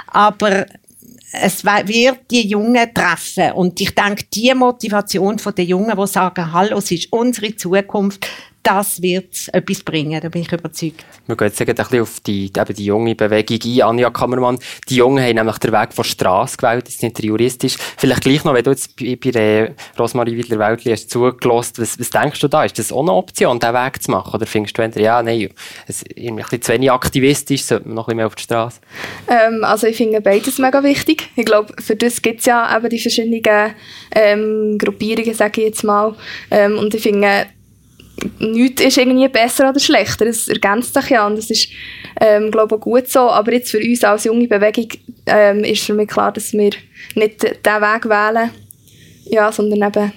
Aber 0.08 0.66
es 1.32 1.64
wird 1.64 2.20
die 2.30 2.48
Jungen 2.48 2.94
treffen. 2.94 3.52
Und 3.54 3.80
ich 3.80 3.96
denke, 3.96 4.26
die 4.34 4.54
Motivation 4.54 5.38
der 5.38 5.66
Jungen, 5.66 5.98
die 5.98 6.08
sagen, 6.08 6.52
hallo, 6.52 6.78
es 6.78 6.92
ist 6.92 7.12
unsere 7.12 7.56
Zukunft, 7.56 8.28
das 8.67 9.01
wird 9.01 9.47
etwas 9.53 9.81
bringen, 9.81 10.19
da 10.19 10.27
bin 10.27 10.41
ich 10.41 10.51
überzeugt. 10.51 11.05
Wir 11.25 11.38
gehen 11.38 11.47
jetzt 11.47 11.62
ein 11.62 11.74
bisschen 11.74 12.01
auf 12.01 12.19
die, 12.19 12.45
eben 12.47 12.74
die 12.75 12.86
junge 12.86 13.15
Bewegung 13.15 13.59
ein. 13.63 13.81
Anja 13.81 14.09
Kammermann, 14.09 14.59
die 14.89 14.97
Jungen 14.97 15.24
haben 15.24 15.36
nämlich 15.36 15.57
den 15.59 15.71
Weg 15.71 15.93
von 15.93 16.03
Straße 16.03 16.57
gewählt, 16.57 16.86
das 16.86 16.95
ist 16.95 17.03
nicht 17.03 17.24
juristisch. 17.24 17.77
Vielleicht 17.97 18.24
gleich 18.24 18.43
noch, 18.43 18.53
wenn 18.53 18.65
du 18.65 18.71
jetzt 18.71 18.97
bei, 18.97 19.17
bei 19.24 19.31
der 19.31 19.75
Rosmarie 19.97 20.36
Wiedler-Weltli 20.36 20.91
hast 20.91 21.09
zugelassen, 21.09 21.75
was, 21.77 21.97
was 21.97 22.09
denkst 22.09 22.41
du 22.41 22.50
da? 22.50 22.65
Ist 22.65 22.77
das 22.77 22.91
auch 22.91 23.00
eine 23.00 23.13
Option, 23.13 23.57
diesen 23.57 23.74
Weg 23.74 24.03
zu 24.03 24.12
machen? 24.12 24.33
Oder 24.36 24.45
findest 24.45 24.77
du 24.77 24.81
entweder, 24.81 25.05
ja, 25.05 25.24
nein, 25.24 25.50
es 25.88 26.01
ist 26.01 26.17
ein 26.17 26.36
bisschen 26.36 26.62
zu 26.62 26.74
wenig 26.74 26.91
aktivistisch, 26.91 27.63
sollte 27.63 27.88
man 27.88 27.95
noch 27.95 28.03
ein 28.03 28.05
bisschen 28.07 28.17
mehr 28.17 28.27
auf 28.27 28.36
die 28.36 28.43
Straße? 28.43 28.81
Ähm, 29.29 29.63
also 29.63 29.88
ich 29.88 29.95
finde 29.95 30.19
beides 30.19 30.57
mega 30.57 30.83
wichtig. 30.83 31.29
Ich 31.38 31.45
glaube, 31.45 31.74
für 31.81 31.95
das 31.95 32.21
gibt 32.21 32.41
es 32.41 32.45
ja 32.47 32.75
eben 32.75 32.89
die 32.89 33.00
verschiedenen 33.00 33.74
ähm, 34.13 34.77
Gruppierungen, 34.77 35.33
sage 35.33 35.62
ich 35.62 35.67
jetzt 35.67 35.83
mal. 35.86 36.15
Ähm, 36.51 36.77
und 36.77 36.93
ich 36.93 37.01
finde, 37.01 37.47
nichts 38.39 38.81
ist 38.81 38.97
irgendwie 38.97 39.27
besser 39.27 39.69
oder 39.69 39.79
schlechter. 39.79 40.25
Es 40.25 40.47
ergänzt 40.47 40.93
sich 40.93 41.09
ja 41.09 41.25
und 41.27 41.38
das 41.38 41.50
ist, 41.50 41.69
ähm, 42.19 42.51
glaube 42.51 42.75
ich, 42.75 42.81
auch 42.81 42.83
gut 42.83 43.07
so. 43.09 43.19
Aber 43.19 43.53
jetzt 43.53 43.71
für 43.71 43.79
uns 43.79 44.03
als 44.03 44.25
junge 44.25 44.47
Bewegung 44.47 44.88
ähm, 45.25 45.63
ist 45.63 45.83
für 45.83 45.93
mich 45.93 46.07
klar, 46.07 46.31
dass 46.31 46.53
wir 46.53 46.71
nicht 47.15 47.43
diesen 47.43 47.81
Weg 47.81 48.05
wählen, 48.05 48.51
ja, 49.25 49.51
sondern 49.51 49.89
eben 49.89 50.12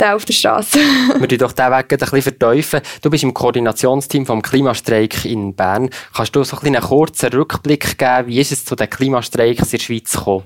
den 0.00 0.08
auf 0.08 0.24
der 0.24 0.32
Straße. 0.32 0.78
wir 1.18 1.28
tun 1.28 1.38
doch 1.38 1.52
diesen 1.52 1.70
Weg 1.70 1.92
ein 1.92 1.98
bisschen 1.98 2.22
verteufeln. 2.22 2.82
Du 3.00 3.10
bist 3.10 3.24
im 3.24 3.34
Koordinationsteam 3.34 4.26
vom 4.26 4.42
Klimastreik 4.42 5.24
in 5.24 5.54
Bern. 5.54 5.90
Kannst 6.14 6.34
du 6.34 6.44
so 6.44 6.58
ein 6.58 6.66
einen 6.66 6.82
kurzen 6.82 7.30
Rückblick 7.30 7.98
geben, 7.98 8.28
wie 8.28 8.40
ist 8.40 8.52
es 8.52 8.64
zu 8.64 8.74
den 8.74 8.90
Klimastreiks 8.90 9.72
in 9.72 9.78
der 9.78 9.84
Schweiz 9.84 10.12
gekommen? 10.12 10.44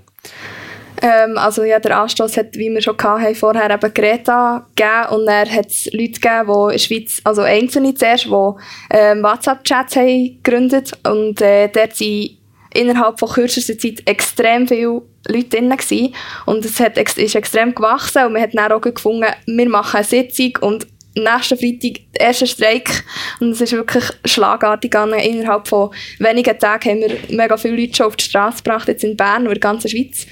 Ähm, 1.02 1.36
also 1.36 1.62
ja, 1.62 1.78
der 1.78 1.98
Anstoß 1.98 2.36
hat, 2.36 2.54
wie 2.56 2.70
wir 2.70 2.80
schon 2.80 2.96
hatten, 2.98 3.34
vorher 3.34 3.70
eben 3.70 3.94
Greta 3.94 4.66
gegeben 4.74 5.14
und 5.14 5.26
dann 5.26 5.50
hat 5.50 5.66
es 5.66 5.86
Leute 5.92 6.20
gegeben, 6.20 6.46
die 6.46 6.52
in 6.52 6.70
der 6.70 6.78
Schweiz, 6.78 7.20
also 7.24 7.42
Einzelne 7.42 7.94
zuerst, 7.94 8.24
die 8.24 8.52
ähm, 8.90 9.22
WhatsApp-Chats 9.22 9.96
haben 9.96 10.40
gegründet 10.42 10.92
und 11.06 11.40
äh, 11.42 11.68
dort 11.68 11.96
sind 11.96 12.38
innerhalb 12.74 13.18
von 13.18 13.28
kürzester 13.28 13.78
Zeit 13.78 14.02
extrem 14.06 14.68
viele 14.68 15.02
Leute 15.28 15.48
drin 15.48 15.70
gewesen. 15.70 16.14
und 16.46 16.64
es 16.64 16.80
hat, 16.80 16.96
ist 16.98 17.34
extrem 17.34 17.74
gewachsen 17.74 18.24
und 18.24 18.32
man 18.32 18.42
hat 18.42 18.54
dann 18.54 18.72
auch 18.72 18.80
gefunden, 18.80 19.26
wir 19.46 19.68
machen 19.68 19.96
eine 19.96 20.04
Sitzung 20.04 20.58
und 20.60 20.86
nächsten 21.14 21.58
Freitag 21.58 22.00
der 22.14 22.26
erste 22.26 22.46
Streik 22.46 23.04
und 23.40 23.50
es 23.50 23.60
ist 23.60 23.72
wirklich 23.72 24.04
schlagartig 24.24 24.90
gegangen. 24.90 25.18
Innerhalb 25.18 25.66
von 25.66 25.90
wenigen 26.18 26.58
Tagen 26.58 26.90
haben 26.90 27.00
wir 27.00 27.36
mega 27.36 27.56
viele 27.56 27.76
Leute 27.76 27.96
schon 27.96 28.06
auf 28.06 28.16
die 28.16 28.24
Straße 28.24 28.62
gebracht, 28.62 28.88
jetzt 28.88 29.04
in 29.04 29.16
Bern 29.16 29.42
und 29.42 29.48
in 29.48 29.54
der 29.54 29.60
ganzen 29.60 29.88
Schweiz. 29.88 30.26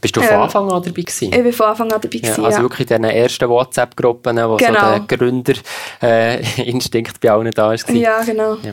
Bist 0.00 0.16
du 0.16 0.20
von 0.20 0.34
ähm, 0.34 0.40
Anfang 0.40 0.70
an 0.70 0.82
dabei 0.82 1.02
gewesen? 1.02 1.32
Ich 1.32 1.44
war 1.44 1.52
von 1.52 1.66
Anfang 1.66 1.92
an 1.92 2.00
dabei 2.00 2.18
gewesen, 2.18 2.40
ja, 2.40 2.46
Also 2.46 2.58
ja. 2.58 2.62
wirklich 2.62 2.90
in 2.90 3.02
diesen 3.02 3.04
ersten 3.04 3.48
WhatsApp-Gruppen, 3.48 4.36
wo 4.36 4.56
genau. 4.56 4.94
so 4.94 5.04
der 5.06 5.18
Gründerinstinkt 6.02 7.16
äh, 7.16 7.18
bei 7.20 7.30
allen 7.30 7.50
da 7.50 7.72
ist. 7.72 7.88
Ja, 7.90 8.22
genau. 8.22 8.54
Ja. 8.62 8.72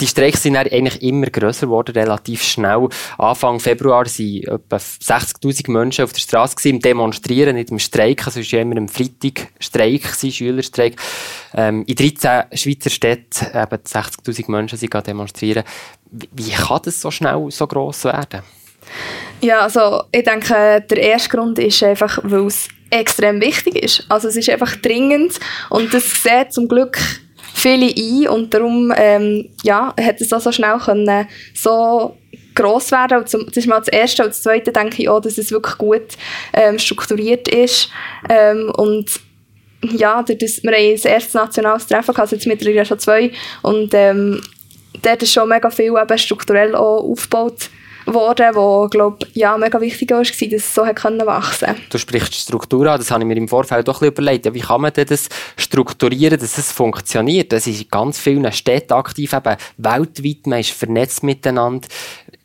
Die 0.00 0.08
Streiks 0.08 0.42
sind 0.42 0.56
eigentlich 0.56 1.02
immer 1.02 1.26
grösser 1.26 1.66
geworden, 1.66 1.92
relativ 1.92 2.42
schnell. 2.42 2.88
Anfang 3.16 3.60
Februar 3.60 4.04
waren 4.04 4.42
etwa 4.42 4.76
60.000 4.76 5.70
Menschen 5.70 6.04
auf 6.04 6.12
der 6.12 6.20
Straße 6.20 6.68
im 6.68 6.80
Demonstrieren, 6.80 7.54
nicht 7.54 7.70
im 7.70 7.78
Streiken. 7.78 8.26
Also 8.26 8.40
es 8.40 8.52
war 8.52 8.58
ja 8.58 8.62
immer 8.62 8.76
ein 8.76 8.88
Freitag-Streik, 8.88 10.02
Schülerstreik. 10.30 10.96
Ähm, 11.54 11.84
in 11.86 11.94
13 11.94 12.58
Schweizer 12.58 12.90
Städten 12.90 13.46
eben 13.46 13.82
60.000 13.82 14.50
Menschen 14.50 14.78
sind 14.78 15.06
demonstrieren. 15.06 15.62
Wie 16.10 16.50
kann 16.50 16.80
das 16.84 17.00
so 17.00 17.12
schnell 17.12 17.46
so 17.50 17.66
gross 17.68 18.04
werden? 18.04 18.42
Ja, 19.44 19.60
also 19.60 20.04
ich 20.10 20.24
denke, 20.24 20.82
der 20.88 20.96
erste 20.96 21.28
Grund 21.28 21.58
ist 21.58 21.82
einfach, 21.82 22.18
weil 22.22 22.46
es 22.46 22.66
extrem 22.88 23.42
wichtig 23.42 23.76
ist. 23.76 24.06
Also 24.08 24.28
es 24.28 24.36
ist 24.36 24.48
einfach 24.48 24.74
dringend 24.76 25.38
und 25.68 25.92
das 25.92 26.22
sieht 26.22 26.54
zum 26.54 26.66
Glück 26.66 26.96
viele 27.52 27.92
ein 27.94 28.28
und 28.28 28.54
darum 28.54 28.90
ähm, 28.96 29.50
ja, 29.62 29.94
hat 30.00 30.22
es 30.22 30.32
auch 30.32 30.40
so 30.40 30.50
schnell 30.50 30.78
können, 30.78 31.28
so 31.52 32.16
gross 32.54 32.90
werden. 32.90 33.18
Und 33.18 33.28
zum, 33.28 33.44
das 33.44 33.58
ist 33.58 33.66
mal 33.66 33.80
das 33.80 33.88
Erste. 33.88 34.22
Und 34.22 34.30
das 34.30 34.40
Zweite 34.40 34.72
denke 34.72 35.02
ich 35.02 35.10
auch, 35.10 35.20
dass 35.20 35.36
es 35.36 35.52
wirklich 35.52 35.76
gut 35.76 36.16
ähm, 36.54 36.78
strukturiert 36.78 37.46
ist 37.48 37.90
ähm, 38.30 38.72
und 38.78 39.10
ja, 39.82 40.22
das, 40.22 40.62
wir 40.62 40.72
haben 40.72 40.92
das 40.92 41.04
erste 41.04 41.36
nationales 41.36 41.86
Treffen 41.86 42.14
gehabt, 42.14 42.20
also 42.20 42.36
jetzt 42.36 42.46
mittlerweile 42.46 42.86
schon 42.86 42.98
zwei 42.98 43.30
und 43.60 43.92
ähm, 43.92 44.40
dort 45.02 45.22
ist 45.22 45.34
schon 45.34 45.50
mega 45.50 45.68
viel 45.68 45.92
eben 46.00 46.18
strukturell 46.18 46.74
auch 46.74 47.02
aufgebaut 47.02 47.68
geworden, 48.06 48.54
wo 48.54 48.88
glaube 48.88 49.26
ja 49.32 49.56
mega 49.56 49.80
wichtig 49.80 50.10
war, 50.10 50.22
dass 50.22 50.40
es 50.40 50.74
so 50.74 50.86
hat 50.86 50.96
können 50.96 51.24
wachsen. 51.26 51.74
Du 51.90 51.98
sprichst 51.98 52.34
Struktur 52.34 52.86
an, 52.86 52.98
das 52.98 53.10
habe 53.10 53.22
ich 53.22 53.26
mir 53.26 53.36
im 53.36 53.48
Vorfeld 53.48 53.88
doch 53.88 54.02
ein 54.02 54.08
überlegt. 54.08 54.52
wie 54.52 54.60
kann 54.60 54.80
man 54.80 54.92
denn 54.92 55.06
das 55.06 55.28
strukturieren, 55.56 56.38
dass 56.38 56.58
es 56.58 56.72
funktioniert? 56.72 57.52
Das 57.52 57.66
ist 57.66 57.82
in 57.82 57.88
ganz 57.88 58.18
vielen 58.18 58.50
Städten 58.52 58.92
aktiv, 58.92 59.32
eben 59.32 59.56
weltweit, 59.78 60.46
man 60.46 60.60
ist 60.60 60.70
vernetzt 60.70 61.22
miteinander. 61.22 61.88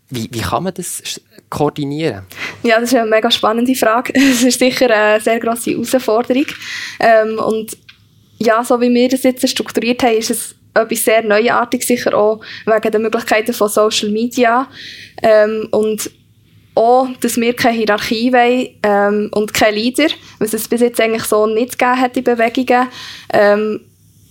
Wie, 0.09 0.27
wie 0.31 0.41
kann 0.41 0.63
man 0.63 0.73
das 0.73 1.21
koordinieren? 1.49 2.25
Ja, 2.63 2.79
das 2.79 2.91
ist 2.91 2.95
eine 2.97 3.09
mega 3.09 3.29
spannende 3.29 3.75
Frage. 3.75 4.13
Es 4.15 4.43
ist 4.43 4.59
sicher 4.59 4.89
eine 4.89 5.21
sehr 5.21 5.39
grosse 5.39 5.71
Herausforderung. 5.71 6.45
Ähm, 6.99 7.39
und 7.39 7.77
ja, 8.39 8.63
so 8.63 8.79
wie 8.81 8.93
wir 8.93 9.09
das 9.09 9.23
jetzt 9.23 9.47
strukturiert 9.47 10.01
haben, 10.01 10.17
ist 10.17 10.31
es 10.31 10.55
etwas 10.73 11.05
sehr 11.05 11.23
Neuartiges, 11.23 11.87
sicher 11.87 12.13
auch 12.13 12.41
wegen 12.65 12.91
der 12.91 12.99
Möglichkeiten 12.99 13.53
von 13.53 13.69
Social 13.69 14.09
Media. 14.09 14.67
Ähm, 15.21 15.67
und 15.71 16.09
auch, 16.75 17.07
dass 17.19 17.35
wir 17.35 17.53
keine 17.55 17.77
Hierarchie 17.77 18.31
wollen 18.31 18.69
ähm, 18.83 19.29
und 19.33 19.53
keine 19.53 19.75
Leader, 19.75 20.07
was 20.39 20.53
es 20.53 20.67
bis 20.67 20.81
jetzt 20.81 21.01
eigentlich 21.01 21.25
so 21.25 21.45
nicht 21.45 21.77
gegeben 21.77 21.99
hat 21.99 22.15
in 22.15 22.23
Bewegungen. 22.23 22.87
Ähm, 23.33 23.81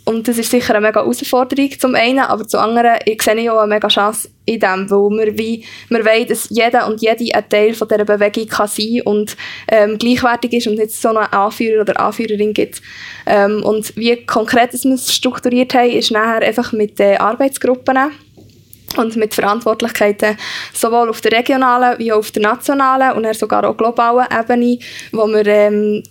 und 0.08 0.26
das 0.26 0.38
ist 0.38 0.50
sicher 0.50 0.74
eine 0.74 0.86
mega 0.86 1.00
Herausforderung 1.00 1.70
zum 1.78 1.94
einen, 1.94 2.20
aber 2.20 2.48
zum 2.48 2.60
anderen 2.60 2.96
ich 3.04 3.20
sehe 3.20 3.52
auch 3.52 3.58
eine 3.58 3.74
mega 3.74 3.88
Chance 3.88 4.30
in 4.46 4.58
dem, 4.58 4.90
weil 4.90 5.26
wir, 5.26 5.38
wie, 5.38 5.64
wir 5.90 6.02
wollen, 6.02 6.26
dass 6.26 6.48
jeder 6.48 6.86
und 6.86 7.02
jede 7.02 7.34
ein 7.34 7.46
Teil 7.46 7.74
von 7.74 7.86
dieser 7.86 8.06
Bewegung 8.06 8.46
kann 8.46 8.68
sein 8.68 9.02
und 9.04 9.36
ähm, 9.70 9.98
gleichwertig 9.98 10.54
ist 10.54 10.66
und 10.66 10.76
nicht 10.76 10.92
so 10.92 11.10
einen 11.10 11.18
Anführer 11.18 11.82
oder 11.82 12.00
Anführerin 12.00 12.54
gibt. 12.54 12.80
Ähm, 13.26 13.62
und 13.62 13.94
wie 13.98 14.24
konkret 14.24 14.72
wir 14.72 14.94
es 14.94 15.12
strukturiert 15.12 15.74
haben, 15.74 15.90
ist 15.90 16.10
nachher 16.10 16.40
einfach 16.40 16.72
mit 16.72 16.98
den 16.98 17.18
Arbeitsgruppen 17.18 17.98
und 18.96 19.16
mit 19.16 19.34
Verantwortlichkeiten 19.34 20.36
sowohl 20.72 21.10
auf 21.10 21.20
der 21.20 21.32
regionalen 21.32 21.98
wie 21.98 22.12
auch 22.12 22.18
auf 22.18 22.30
der 22.30 22.42
nationalen 22.42 23.12
und 23.12 23.36
sogar 23.36 23.68
auch 23.68 23.76
globalen 23.76 24.26
Ebene, 24.32 24.78
wo 25.12 25.26
wir 25.26 25.46
ähm, 25.46 26.02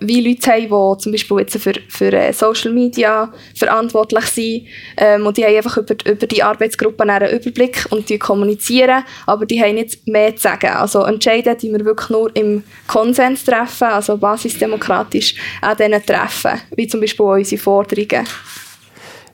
wie 0.00 0.28
Leute 0.28 0.52
haben, 0.52 0.96
die 0.96 1.02
zum 1.02 1.12
Beispiel 1.12 1.38
jetzt 1.38 1.58
für, 1.58 1.74
für 1.88 2.12
äh, 2.12 2.32
Social 2.32 2.72
Media 2.72 3.32
verantwortlich 3.56 4.24
sind 4.26 4.66
ähm, 4.96 5.26
und 5.26 5.36
die 5.36 5.44
haben 5.44 5.56
einfach 5.56 5.76
über, 5.78 5.94
über 6.04 6.26
die 6.26 6.42
Arbeitsgruppen 6.42 7.08
einen 7.08 7.30
Überblick 7.30 7.86
und 7.90 8.08
die 8.08 8.18
kommunizieren, 8.18 9.04
aber 9.26 9.46
die 9.46 9.62
haben 9.62 9.76
nicht 9.76 10.06
mehr 10.06 10.34
zu 10.34 10.42
sagen. 10.42 10.70
Also 10.70 11.02
entscheiden 11.04 11.56
die 11.58 11.72
wir 11.72 11.84
wirklich 11.84 12.10
nur 12.10 12.34
im 12.34 12.64
Konsens 12.86 13.44
treffen, 13.44 13.88
also 13.88 14.16
basisdemokratisch 14.16 15.34
an 15.60 15.76
diesen 15.76 16.04
Treffen, 16.04 16.60
wie 16.74 16.86
zum 16.88 17.00
Beispiel 17.00 17.26
unsere 17.26 17.60
Forderungen 17.60 18.26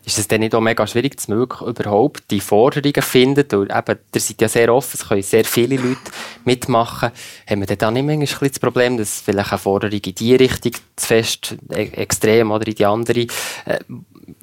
ist 0.05 0.19
es 0.19 0.29
dann 0.29 0.41
nicht 0.41 0.55
auch 0.55 0.61
mega 0.61 0.87
schwierig, 0.87 1.17
wirklich 1.29 1.61
überhaupt 1.63 2.31
die 2.31 2.41
Forderungen 2.41 3.03
findet? 3.03 3.55
Und 3.55 3.71
eben, 3.71 3.99
ihr 4.15 4.21
seid 4.21 4.41
ja 4.41 4.49
sehr 4.49 4.73
offen, 4.73 4.99
es 5.01 5.09
können 5.09 5.23
sehr 5.23 5.45
viele 5.45 5.77
Leute 5.77 5.99
mitmachen. 6.45 7.11
Haben 7.49 7.69
wir 7.69 7.77
dann 7.77 7.95
nicht 7.95 8.07
manchmal 8.07 8.51
das 8.51 8.59
Problem, 8.59 8.99
dass 8.99 9.21
vielleicht 9.21 9.53
eine 9.53 9.59
Forderung 9.59 10.01
in 10.05 10.15
die 10.15 10.35
Richtung 10.35 10.73
zu 10.97 11.07
fest, 11.07 11.57
e 11.73 11.89
extrem 11.95 12.51
oder 12.51 12.67
in 12.67 12.75
die 12.75 12.85
andere, 12.85 13.21
äh, 13.21 13.79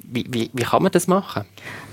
wie, 0.04 0.26
wie, 0.28 0.50
wie 0.52 0.62
kann 0.62 0.82
man 0.82 0.92
das 0.92 1.06
machen? 1.06 1.44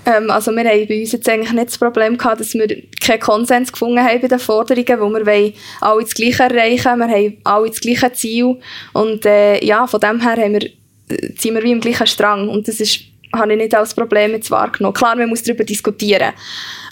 Ähm, 0.06 0.30
also 0.30 0.50
wir 0.52 0.64
haben 0.64 0.86
bei 0.88 1.00
uns 1.00 1.12
jetzt 1.12 1.28
eigentlich 1.28 1.52
nicht 1.52 1.68
das 1.68 1.78
Problem 1.78 2.18
gehabt, 2.18 2.40
dass 2.40 2.54
wir 2.54 2.66
keinen 3.00 3.20
Konsens 3.20 3.72
gefunden 3.72 4.00
haben 4.00 4.20
bei 4.20 4.28
den 4.28 4.38
Forderungen, 4.38 5.00
wo 5.00 5.10
wir 5.10 5.26
wollen 5.26 5.54
alle 5.80 6.02
das 6.02 6.14
Gleiche 6.14 6.42
erreichen, 6.44 6.98
wir 6.98 7.08
haben 7.08 7.38
alle 7.44 7.68
das 7.68 7.80
gleiche 7.80 8.12
Ziel 8.12 8.60
und 8.92 9.24
äh, 9.26 9.64
ja, 9.64 9.86
von 9.86 10.00
dem 10.00 10.20
her 10.20 10.36
haben 10.36 10.54
wir, 10.54 10.64
äh, 10.64 11.34
ziehen 11.34 11.54
wir 11.54 11.62
wie 11.62 11.72
im 11.72 11.80
gleichen 11.80 12.06
Strang 12.06 12.48
und 12.48 12.66
das 12.66 12.80
ist 12.80 13.09
habe 13.34 13.52
ich 13.52 13.58
nicht 13.58 13.74
als 13.74 13.94
Problem 13.94 14.32
jetzt 14.32 14.50
wahrgenommen. 14.50 14.94
Klar, 14.94 15.16
man 15.16 15.28
muss 15.28 15.42
darüber 15.42 15.64
diskutieren 15.64 16.32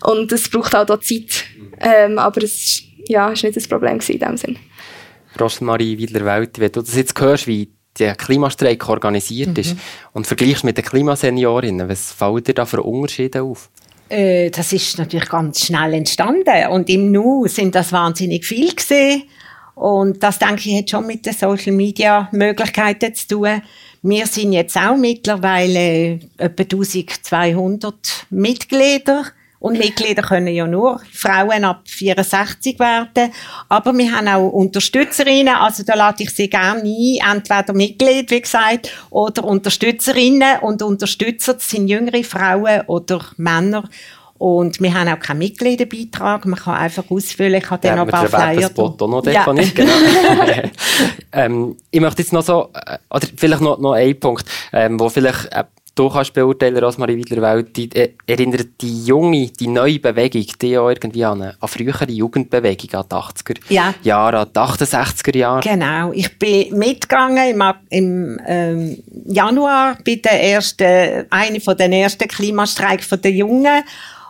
und 0.02 0.30
es 0.32 0.48
braucht 0.48 0.74
auch 0.74 0.86
da 0.86 1.00
Zeit, 1.00 1.44
ähm, 1.80 2.18
aber 2.18 2.42
es 2.42 2.82
ja, 3.06 3.30
ist 3.30 3.42
nicht 3.42 3.56
das 3.56 3.66
Problem 3.66 3.94
in 3.94 4.18
diesem 4.18 4.36
Sinn. 4.36 4.58
Rosmarie 5.40 5.98
Wiedler-Welt, 5.98 6.58
wenn 6.58 6.72
du 6.72 6.80
das 6.80 6.96
jetzt 6.96 7.18
hörst, 7.20 7.46
wie 7.46 7.70
der 7.98 8.14
Klimastreik 8.14 8.88
organisiert 8.88 9.50
mhm. 9.50 9.56
ist 9.56 9.76
und 10.12 10.26
vergleichst 10.26 10.64
mit 10.64 10.76
den 10.76 10.84
Klimaseniorinnen, 10.84 11.88
was 11.88 12.12
fällt 12.12 12.48
dir 12.48 12.54
da 12.54 12.66
für 12.66 12.82
Unterschiede 12.82 13.42
auf? 13.42 13.70
Äh, 14.08 14.50
das 14.50 14.72
ist 14.72 14.98
natürlich 14.98 15.28
ganz 15.28 15.66
schnell 15.66 15.94
entstanden 15.94 16.68
und 16.70 16.88
im 16.88 17.10
Nu 17.10 17.46
sind 17.46 17.74
das 17.74 17.92
wahnsinnig 17.92 18.44
viel 18.44 18.74
gesehen 18.74 19.24
und 19.78 20.20
das 20.22 20.40
denke 20.40 20.68
ich 20.68 20.78
hat 20.78 20.90
schon 20.90 21.06
mit 21.06 21.24
den 21.24 21.32
Social 21.32 21.72
Media 21.72 22.28
Möglichkeiten 22.32 23.14
zu 23.14 23.28
tun. 23.28 23.62
Wir 24.02 24.26
sind 24.26 24.52
jetzt 24.52 24.76
auch 24.76 24.96
mittlerweile 24.96 26.18
etwa 26.36 26.62
1200 26.62 28.26
Mitglieder 28.30 29.24
Und 29.60 29.78
Mitglieder 29.78 30.22
können 30.22 30.54
ja 30.54 30.66
nur 30.66 31.00
Frauen 31.12 31.64
ab 31.64 31.82
64 31.86 32.78
werden. 32.78 33.32
Aber 33.68 33.96
wir 33.96 34.12
haben 34.12 34.28
auch 34.28 34.50
Unterstützerinnen, 34.50 35.54
also 35.54 35.82
da 35.82 35.94
lade 35.94 36.22
ich 36.22 36.30
sie 36.30 36.48
gerne 36.48 36.82
ein, 36.82 37.36
entweder 37.36 37.72
Mitglied, 37.72 38.30
wie 38.30 38.40
gesagt, 38.40 38.92
oder 39.10 39.42
Unterstützerinnen. 39.44 40.60
Und 40.60 40.82
Unterstützer 40.82 41.56
sind 41.58 41.88
jüngere 41.88 42.22
Frauen 42.22 42.82
oder 42.86 43.24
Männer. 43.36 43.88
Und 44.38 44.80
wir 44.80 44.94
haben 44.94 45.08
auch 45.08 45.18
keinen 45.18 45.38
Mitgliederbeitrag. 45.38 46.46
Man 46.46 46.58
kann 46.58 46.76
einfach 46.76 47.04
ausfüllen. 47.10 47.54
Ich 47.54 47.70
habe 47.70 47.82
dann 47.82 47.96
ja, 47.96 48.04
noch 48.04 48.12
ein 48.12 48.28
paar 48.28 48.28
Flyer. 48.28 48.60
Das 48.60 48.70
Spot 48.70 48.96
auch 48.98 49.08
noch 49.08 49.26
ja. 49.26 49.52
nicht, 49.52 49.74
genau. 49.74 49.92
ähm, 51.32 51.76
ich 51.90 52.00
möchte 52.00 52.22
jetzt 52.22 52.32
noch 52.32 52.42
so, 52.42 52.70
äh, 52.72 52.98
oder 53.10 53.26
vielleicht 53.36 53.60
noch, 53.60 53.78
noch 53.78 53.92
einen 53.92 54.18
Punkt, 54.18 54.44
ähm, 54.72 54.98
wo 55.00 55.08
vielleicht 55.08 55.52
äh, 55.52 55.64
du 55.98 56.08
kannst 56.08 56.32
beurteilen, 56.32 56.76
Rosmarie 56.76 57.16
Widerwelt, 57.16 57.76
die, 57.76 57.90
äh, 57.94 58.14
erinnert 58.26 58.68
die 58.80 59.04
junge, 59.04 59.48
die 59.48 59.66
neue 59.66 59.98
Bewegung, 59.98 60.46
die 60.60 60.78
auch 60.78 60.88
irgendwie 60.88 61.24
an 61.24 61.42
eine 61.42 61.56
an 61.60 61.68
frühere 61.68 62.10
Jugendbewegung, 62.10 63.00
an 63.00 63.06
die 63.10 63.14
80er 63.14 63.56
ja. 63.68 63.94
Jahre, 64.02 64.40
an 64.40 64.48
die 64.54 64.58
68er 64.58 65.36
Jahre. 65.36 65.60
Genau. 65.60 66.12
Ich 66.12 66.38
bin 66.38 66.78
mitgegangen 66.78 67.50
im, 67.50 67.62
im 67.90 68.40
ähm, 68.46 69.02
Januar 69.26 69.98
bei 70.06 70.16
der 70.16 70.40
ersten, 70.40 71.26
eine 71.30 71.60
von 71.60 71.76
den 71.76 71.92
ersten 71.92 72.28
Klimastreiks 72.28 73.08
der 73.08 73.32
Jungen 73.32 73.82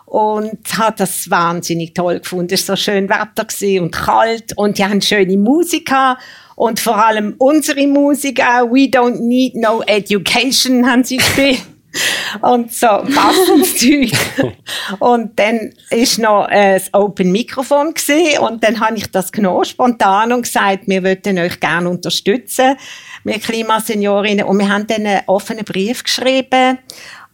und 0.09 0.57
habe 0.75 0.95
das 0.97 1.29
wahnsinnig 1.29 1.93
toll 1.93 2.19
gefunden. 2.19 2.53
Es 2.53 2.67
war 2.67 2.75
so 2.75 2.83
schön 2.83 3.09
Wetter 3.09 3.45
und 3.81 3.91
kalt 3.91 4.57
und 4.57 4.77
die 4.79 4.83
haben 4.83 5.01
schöne 5.01 5.37
Musik 5.37 5.87
gehabt. 5.87 6.21
Und 6.55 6.79
vor 6.79 6.97
allem 6.97 7.35
unsere 7.37 7.85
Musik 7.87 8.41
auch, 8.41 8.71
We 8.71 8.89
Don't 8.89 9.21
Need 9.21 9.55
No 9.55 9.81
Education, 9.85 10.89
haben 10.89 11.03
sie 11.03 11.17
gespielt. 11.17 11.61
und 12.41 12.73
so 12.73 12.87
passendes 12.87 13.77
Zeug. 13.77 14.11
Und 14.99 15.39
dann 15.39 15.73
ist 15.89 16.19
noch 16.19 16.47
äh, 16.49 16.73
das 16.73 16.93
Open 16.93 17.31
Mikrofon 17.31 17.93
gesehen 17.93 18.39
und 18.39 18.63
dann 18.63 18.79
habe 18.79 18.97
ich 18.97 19.09
das 19.11 19.31
genommen, 19.31 19.65
spontan 19.65 20.31
und 20.31 20.43
gesagt, 20.43 20.87
wir 20.87 21.03
würden 21.03 21.39
euch 21.39 21.59
gerne 21.59 21.89
unterstützen, 21.89 22.75
wir 23.23 23.39
Klimaseniorinnen. 23.39 24.45
Und 24.45 24.59
wir 24.59 24.69
haben 24.69 24.87
dann 24.87 25.05
einen 25.05 25.21
offenen 25.27 25.65
Brief 25.65 26.03
geschrieben 26.03 26.79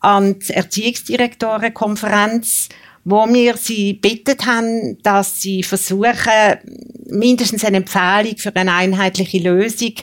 an 0.05 0.39
die 0.39 0.53
Erziehungsdirektorenkonferenz, 0.53 2.69
wo 3.03 3.27
wir 3.27 3.57
sie 3.57 3.91
bittet 3.93 4.45
haben, 4.45 5.01
dass 5.03 5.41
sie 5.41 5.63
versuchen, 5.63 6.13
mindestens 7.07 7.65
eine 7.65 7.77
Empfehlung 7.77 8.37
für 8.37 8.55
eine 8.55 8.73
einheitliche 8.73 9.39
Lösung 9.39 9.95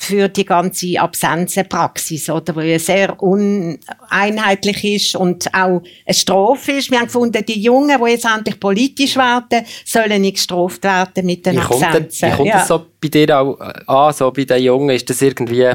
für 0.00 0.28
die 0.28 0.46
ganze 0.46 0.98
Absenzenpraxis, 0.98 2.30
oder, 2.30 2.56
wo 2.56 2.60
ja 2.60 2.78
sehr 2.78 3.22
uneinheitlich 3.22 4.84
ist 4.84 5.14
und 5.14 5.52
auch 5.52 5.82
eine 6.06 6.14
Strafe 6.14 6.72
ist. 6.72 6.90
Wir 6.90 7.00
haben 7.00 7.06
gefunden, 7.06 7.44
die 7.46 7.60
Jungen, 7.60 8.00
die 8.02 8.10
jetzt 8.10 8.24
endlich 8.24 8.58
politisch 8.58 9.16
werden, 9.16 9.66
sollen 9.84 10.22
nicht 10.22 10.36
gestraft 10.36 10.82
werden 10.84 11.26
mit 11.26 11.44
den 11.44 11.56
wie 11.56 11.60
Absenzen. 11.60 12.30
wie 12.30 12.34
kommt 12.34 12.48
ja. 12.48 12.54
das 12.54 12.68
so 12.68 12.86
bei 12.98 13.08
dir 13.08 13.38
auch 13.38 13.58
an, 13.86 14.12
so 14.14 14.30
bei 14.30 14.44
den 14.44 14.62
Jungen? 14.62 14.96
Ist 14.96 15.10
das 15.10 15.20
irgendwie 15.20 15.70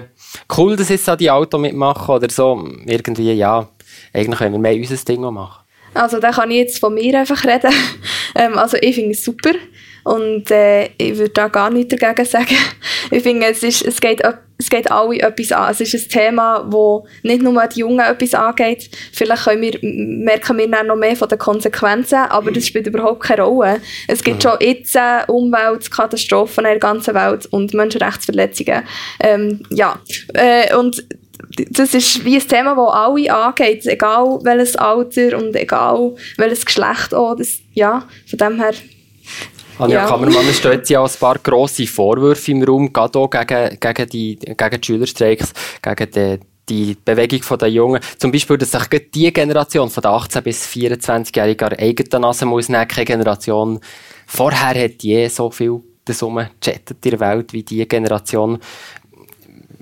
cool, 0.57 0.75
dass 0.75 0.89
jetzt 0.89 1.05
so 1.05 1.15
die 1.15 1.29
Auto 1.29 1.59
mitmachen 1.59 2.15
oder 2.15 2.29
so? 2.31 2.67
Irgendwie, 2.87 3.31
ja, 3.33 3.69
eigentlich 4.15 4.39
können 4.39 4.53
wir 4.53 4.59
mehr 4.59 4.75
unser 4.75 4.95
Ding 4.95 5.21
machen. 5.21 5.65
Also 5.93 6.19
da 6.19 6.31
kann 6.31 6.51
ich 6.51 6.57
jetzt 6.57 6.79
von 6.79 6.93
mir 6.93 7.19
einfach 7.19 7.43
reden. 7.45 7.73
ähm, 8.35 8.57
also 8.57 8.77
ich 8.79 8.95
finde 8.95 9.11
es 9.11 9.23
super 9.23 9.53
und 10.03 10.51
äh, 10.51 10.89
ich 10.97 11.17
würde 11.17 11.29
da 11.29 11.47
gar 11.47 11.69
nichts 11.69 11.95
dagegen 11.95 12.25
sagen. 12.25 12.55
ich 13.11 13.23
finde, 13.23 13.47
es, 13.47 13.63
es, 13.63 13.99
geht, 13.99 14.21
es 14.57 14.69
geht 14.69 14.91
alle 14.91 15.19
etwas 15.19 15.51
an. 15.51 15.71
Es 15.71 15.81
ist 15.81 15.95
ein 15.95 16.09
Thema, 16.09 16.65
wo 16.69 17.07
nicht 17.23 17.41
nur 17.41 17.65
die 17.67 17.79
Jungen 17.79 18.01
etwas 18.01 18.33
angeht. 18.33 18.89
Vielleicht 19.13 19.45
können 19.45 19.61
wir, 19.61 19.79
merken 19.81 20.57
wir 20.57 20.69
dann 20.69 20.87
noch 20.87 20.97
mehr 20.97 21.15
von 21.15 21.29
den 21.29 21.39
Konsequenzen, 21.39 22.19
aber 22.19 22.51
das 22.51 22.67
spielt 22.67 22.87
überhaupt 22.87 23.23
keine 23.23 23.43
Rolle. 23.43 23.81
Es 24.07 24.21
gibt 24.21 24.43
mhm. 24.43 24.49
schon 24.49 24.57
jetzt 24.59 24.97
Umweltkatastrophen 25.27 26.65
in 26.65 26.71
der 26.71 26.79
ganzen 26.79 27.15
Welt 27.15 27.47
und 27.47 27.73
Menschenrechtsverletzungen. 27.73 28.83
Ähm, 29.21 29.63
ja, 29.71 29.97
äh, 30.33 30.75
und 30.75 31.03
das 31.69 31.93
ist 31.93 32.23
wie 32.25 32.35
ein 32.35 32.47
Thema, 32.47 32.75
das 32.75 32.93
alle 32.93 33.33
angeht, 33.33 33.85
egal 33.85 34.39
welches 34.43 34.75
Alter 34.75 35.37
und 35.37 35.55
egal 35.55 36.15
welches 36.37 36.65
Geschlecht 36.65 37.13
auch. 37.13 37.35
Das, 37.35 37.59
ja, 37.73 38.03
von 38.27 38.37
dem 38.37 38.59
her 38.59 38.73
Anja 39.77 40.01
ja. 40.01 40.07
Kammermann, 40.07 40.47
es 40.47 40.59
stehen 40.59 40.81
ja 40.87 41.03
ein 41.03 41.11
paar 41.19 41.37
grosse 41.39 41.85
Vorwürfe 41.85 42.51
im 42.51 42.63
Raum, 42.63 42.93
gerade 42.93 43.19
auch 43.19 43.29
gegen, 43.29 43.77
gegen, 43.79 44.09
die, 44.09 44.35
gegen 44.37 44.81
die 44.81 44.85
Schülerstreiks, 44.85 45.51
gegen 45.81 46.11
die, 46.11 46.39
die 46.69 46.97
Bewegung 47.03 47.57
der 47.57 47.67
Jungen. 47.67 48.01
Zum 48.17 48.31
Beispiel, 48.31 48.57
dass 48.57 48.71
sich 48.71 48.87
die 49.13 49.33
Generation 49.33 49.89
von 49.89 50.01
den 50.01 50.11
18- 50.11 50.41
bis 50.41 50.65
24-Jährigen 50.67 51.67
an 51.67 51.77
eigenen 51.77 52.21
Nase 52.21 52.45
muss 52.45 52.69
nehmen, 52.69 52.87
keine 52.87 53.05
Generation 53.05 53.81
vorher 54.25 54.83
hat 54.83 55.03
je 55.03 55.27
so 55.27 55.49
viel 55.49 55.81
das 56.05 56.21
in 56.21 56.47
der 57.03 57.19
Welt 57.19 57.51
wie 57.51 57.63
diese 57.63 57.87
Generation. 57.87 58.59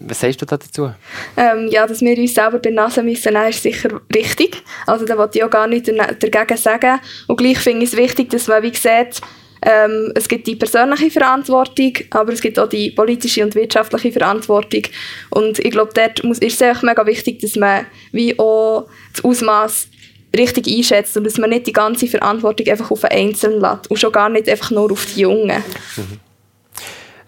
Was 0.06 0.20
sagst 0.20 0.42
du 0.42 0.46
dazu? 0.46 0.92
Ähm, 1.38 1.68
ja, 1.70 1.88
dass 1.88 2.02
wir 2.02 2.18
uns 2.18 2.34
selber 2.34 2.60
bei 2.60 2.70
Nase 2.70 3.04
müssen 3.04 3.36
ist 3.36 3.64
sicher 3.64 4.02
richtig. 4.14 4.62
Also 4.86 5.06
da 5.06 5.18
wollte 5.18 5.38
ich 5.38 5.44
auch 5.44 5.50
gar 5.50 5.68
nichts 5.68 5.90
dagegen 6.20 6.58
sagen. 6.58 7.00
Und 7.28 7.38
gleich 7.38 7.60
finde 7.60 7.86
ich 7.86 7.94
es 7.94 7.98
wichtig, 7.98 8.30
dass 8.30 8.48
man 8.48 8.64
wie 8.64 8.74
sieht, 8.74 9.22
ähm, 9.66 10.12
es 10.16 10.28
gibt 10.28 10.48
die 10.48 10.56
persönliche 10.56 11.10
Verantwortung, 11.10 11.94
aber 12.10 12.34
es 12.34 12.42
gibt 12.42 12.60
auch 12.60 12.68
die 12.68 12.92
politische 12.92 13.44
und 13.44 13.56
wirtschaftliche 13.56 14.12
Verantwortung. 14.12 14.84
Und 15.30 15.60
ich 15.60 15.72
glaube, 15.72 15.92
dort 15.94 16.24
muss, 16.24 16.40
ist 16.40 16.62
es 16.62 16.78
auch 16.78 16.82
mega 16.84 17.06
wichtig, 17.06 17.40
dass 17.40 17.56
man 17.56 17.86
wie 18.12 18.38
auch 18.38 18.88
das 19.14 19.24
Ausmaß 19.24 19.88
richtig 20.36 20.68
einschätzt 20.68 21.16
und 21.16 21.24
dass 21.24 21.38
man 21.38 21.52
nicht 21.52 21.68
die 21.68 21.74
ganze 21.74 22.08
Verantwortung 22.08 22.68
einfach 22.68 22.92
auf 22.92 23.02
den 23.02 23.12
Einzelnen 23.12 23.62
lässt 23.62 23.90
und 23.90 23.98
schon 23.98 24.12
gar 24.12 24.30
nicht 24.30 24.50
einfach 24.50 24.72
nur 24.72 24.92
auf 24.92 25.06
die 25.14 25.22
Jungen. 25.22 25.64
Mhm. 25.96 26.20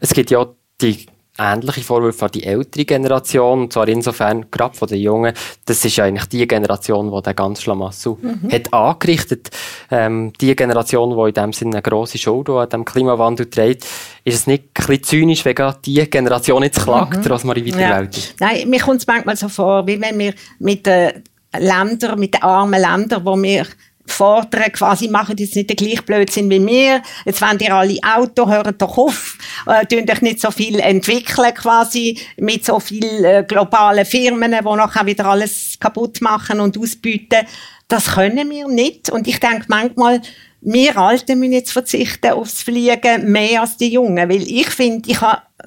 Es 0.01 0.13
gibt 0.13 0.31
ja 0.31 0.45
die 0.81 1.05
ähnliche 1.38 1.82
Vorwürfe 1.82 2.26
an 2.26 2.32
die 2.32 2.43
ältere 2.43 2.86
Generation, 2.86 3.63
und 3.63 3.74
zwar 3.74 3.88
insofern, 3.88 4.50
gerade 4.52 4.76
von 4.76 4.88
den 4.88 5.00
Jungen, 5.00 5.34
das 5.65 5.84
ist 5.84 6.00
eigentlich 6.00 6.26
die 6.26 6.48
Generation, 6.48 7.12
die 7.12 7.21
den 7.21 7.36
ganzen 7.36 7.62
Schlamassel 7.62 8.17
mhm. 8.21 8.52
hat 8.52 8.74
angerichtet. 8.74 9.50
Ähm, 9.91 10.32
die 10.39 10.56
Generation, 10.56 11.15
die 11.15 11.30
in 11.30 11.34
dem 11.34 11.54
Sinne 11.54 11.76
eine 11.76 11.82
grosse 11.82 12.17
Schuld 12.17 12.50
an 12.50 12.69
dem 12.69 12.86
Klimawandel 12.86 13.50
trägt. 13.50 13.86
Ist 14.24 14.36
es 14.36 14.48
nicht 14.48 14.63
ein 14.63 14.86
bisschen 14.88 15.04
zynisch, 15.04 15.45
wenn 15.45 15.56
gerade 15.56 15.80
die 15.86 16.10
Generation 16.10 16.63
jetzt 16.63 16.84
klagt, 16.84 17.26
mhm. 17.26 17.32
Rosmarie 17.32 17.65
Wiederwelt? 17.65 18.15
Ja. 18.39 18.48
Nein, 18.48 18.69
mir 18.69 18.80
kommt 18.80 19.02
es 19.02 19.08
manchmal 19.08 19.36
so 19.36 19.50
vor, 19.50 19.86
wie 19.88 20.00
wenn 20.00 20.17
wir 20.17 20.34
mit 20.60 20.86
den 20.86 21.24
Ländern, 21.58 22.19
mit 22.19 22.34
den 22.34 22.43
armen 22.43 22.80
Ländern, 22.80 23.26
wo 23.26 23.36
wir 23.41 23.65
fordern, 24.07 24.71
quasi, 24.71 25.07
machen 25.07 25.35
jetzt 25.37 25.55
nicht 25.55 25.69
den 25.69 25.77
gleichen 25.77 26.05
Blödsinn 26.05 26.49
wie 26.49 26.65
wir, 26.65 27.01
jetzt 27.25 27.41
wollen 27.41 27.59
ihr 27.59 27.75
alle 27.75 27.97
Auto, 28.03 28.47
hören 28.47 28.75
doch 28.77 28.97
auf, 28.97 29.37
äh, 29.67 29.85
tun 29.85 30.09
euch 30.09 30.21
nicht 30.21 30.41
so 30.41 30.51
viel 30.51 30.79
entwickeln, 30.79 31.53
quasi, 31.53 32.19
mit 32.37 32.65
so 32.65 32.79
vielen 32.79 33.23
äh, 33.23 33.45
globalen 33.47 34.05
Firmen, 34.05 34.51
die 34.51 34.63
nachher 34.63 35.05
wieder 35.05 35.25
alles 35.25 35.77
kaputt 35.79 36.21
machen 36.21 36.59
und 36.59 36.77
ausbieten. 36.77 37.45
Das 37.87 38.15
können 38.15 38.49
wir 38.49 38.67
nicht. 38.67 39.11
Und 39.11 39.27
ich 39.27 39.39
denke 39.39 39.65
manchmal, 39.67 40.21
wir 40.67 40.97
Alten 40.97 41.39
müssen 41.39 41.54
jetzt 41.54 41.71
verzichten 41.71 42.32
aufs 42.32 42.63
Fliegen 42.63 43.32
mehr 43.32 43.62
als 43.62 43.78
die 43.78 43.93
Jungen, 43.93 44.28
weil 44.28 44.41
ich 44.41 44.67
finde, 44.67 45.08
ich, 45.12 45.19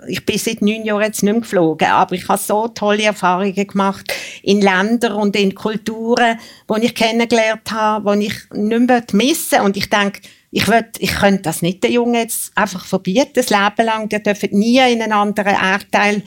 ich 0.09 0.27
bin 0.27 0.39
seit 0.39 0.61
neun 0.61 0.85
Jahren 0.85 1.05
jetzt 1.05 1.23
nicht 1.23 1.33
mehr 1.33 1.41
geflogen, 1.41 1.87
aber 1.87 2.17
ich 2.17 2.29
habe 2.29 2.41
so 2.41 2.67
tolle 2.67 3.05
Erfahrungen 3.05 3.55
gemacht 3.55 4.13
in 4.43 4.61
Ländern 4.61 5.13
und 5.13 5.37
in 5.37 5.55
Kulturen, 5.55 6.39
die 6.69 6.85
ich 6.85 6.97
kennengelernt 6.97 7.71
habe, 7.71 8.19
die 8.19 8.27
ich 8.27 8.51
nicht 8.53 9.15
missen 9.15 9.61
und 9.61 9.77
ich 9.77 9.89
denke, 9.89 10.21
ich, 10.51 10.67
will, 10.67 10.85
ich 10.99 11.15
könnte 11.15 11.43
das 11.43 11.63
nicht 11.63 11.85
den 11.85 11.93
Jungen 11.93 12.15
jetzt 12.15 12.51
einfach 12.57 12.85
verbieten, 12.85 13.35
das 13.35 13.51
Leben 13.51 13.87
lang, 13.87 14.09
die 14.09 14.21
dürfen 14.21 14.59
nie 14.59 14.79
in 14.79 15.01
einen 15.01 15.13
anderen 15.13 15.55
Erdteil 15.55 16.25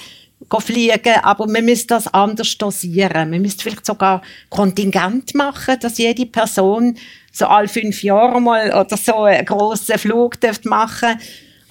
fliegen, 0.60 1.16
aber 1.24 1.48
wir 1.48 1.62
müssen 1.62 1.88
das 1.88 2.08
anders 2.14 2.58
dosieren. 2.58 3.32
Wir 3.32 3.40
müssen 3.40 3.60
vielleicht 3.60 3.86
sogar 3.86 4.22
Kontingent 4.50 5.36
machen, 5.36 5.78
dass 5.80 5.98
jede 5.98 6.26
Person 6.26 6.98
so 7.32 7.46
alle 7.46 7.68
fünf 7.68 8.04
Jahre 8.04 8.42
mal 8.42 8.74
oder 8.74 8.98
so 8.98 9.24
einen 9.24 9.46
grossen 9.46 9.98
Flug 9.98 10.38
machen 10.66 11.20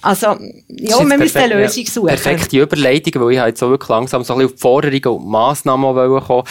also, 0.03 0.35
ja, 0.67 0.99
wir 1.07 1.17
müssen 1.17 1.37
eine 1.37 1.61
Lösung 1.61 1.85
suchen. 1.85 2.07
Perfekte 2.07 2.59
Überleitung, 2.59 3.21
weil 3.21 3.33
ich 3.33 3.39
jetzt 3.39 3.59
so 3.59 3.69
wirklich 3.69 3.89
langsam 3.89 4.23
so 4.23 4.33
ein 4.33 4.39
bisschen 4.39 4.51
auf 4.51 4.55
die 4.55 4.61
Forderungen 4.61 5.21
und 5.21 5.29
Massnahmen 5.29 6.21
kommen 6.21 6.43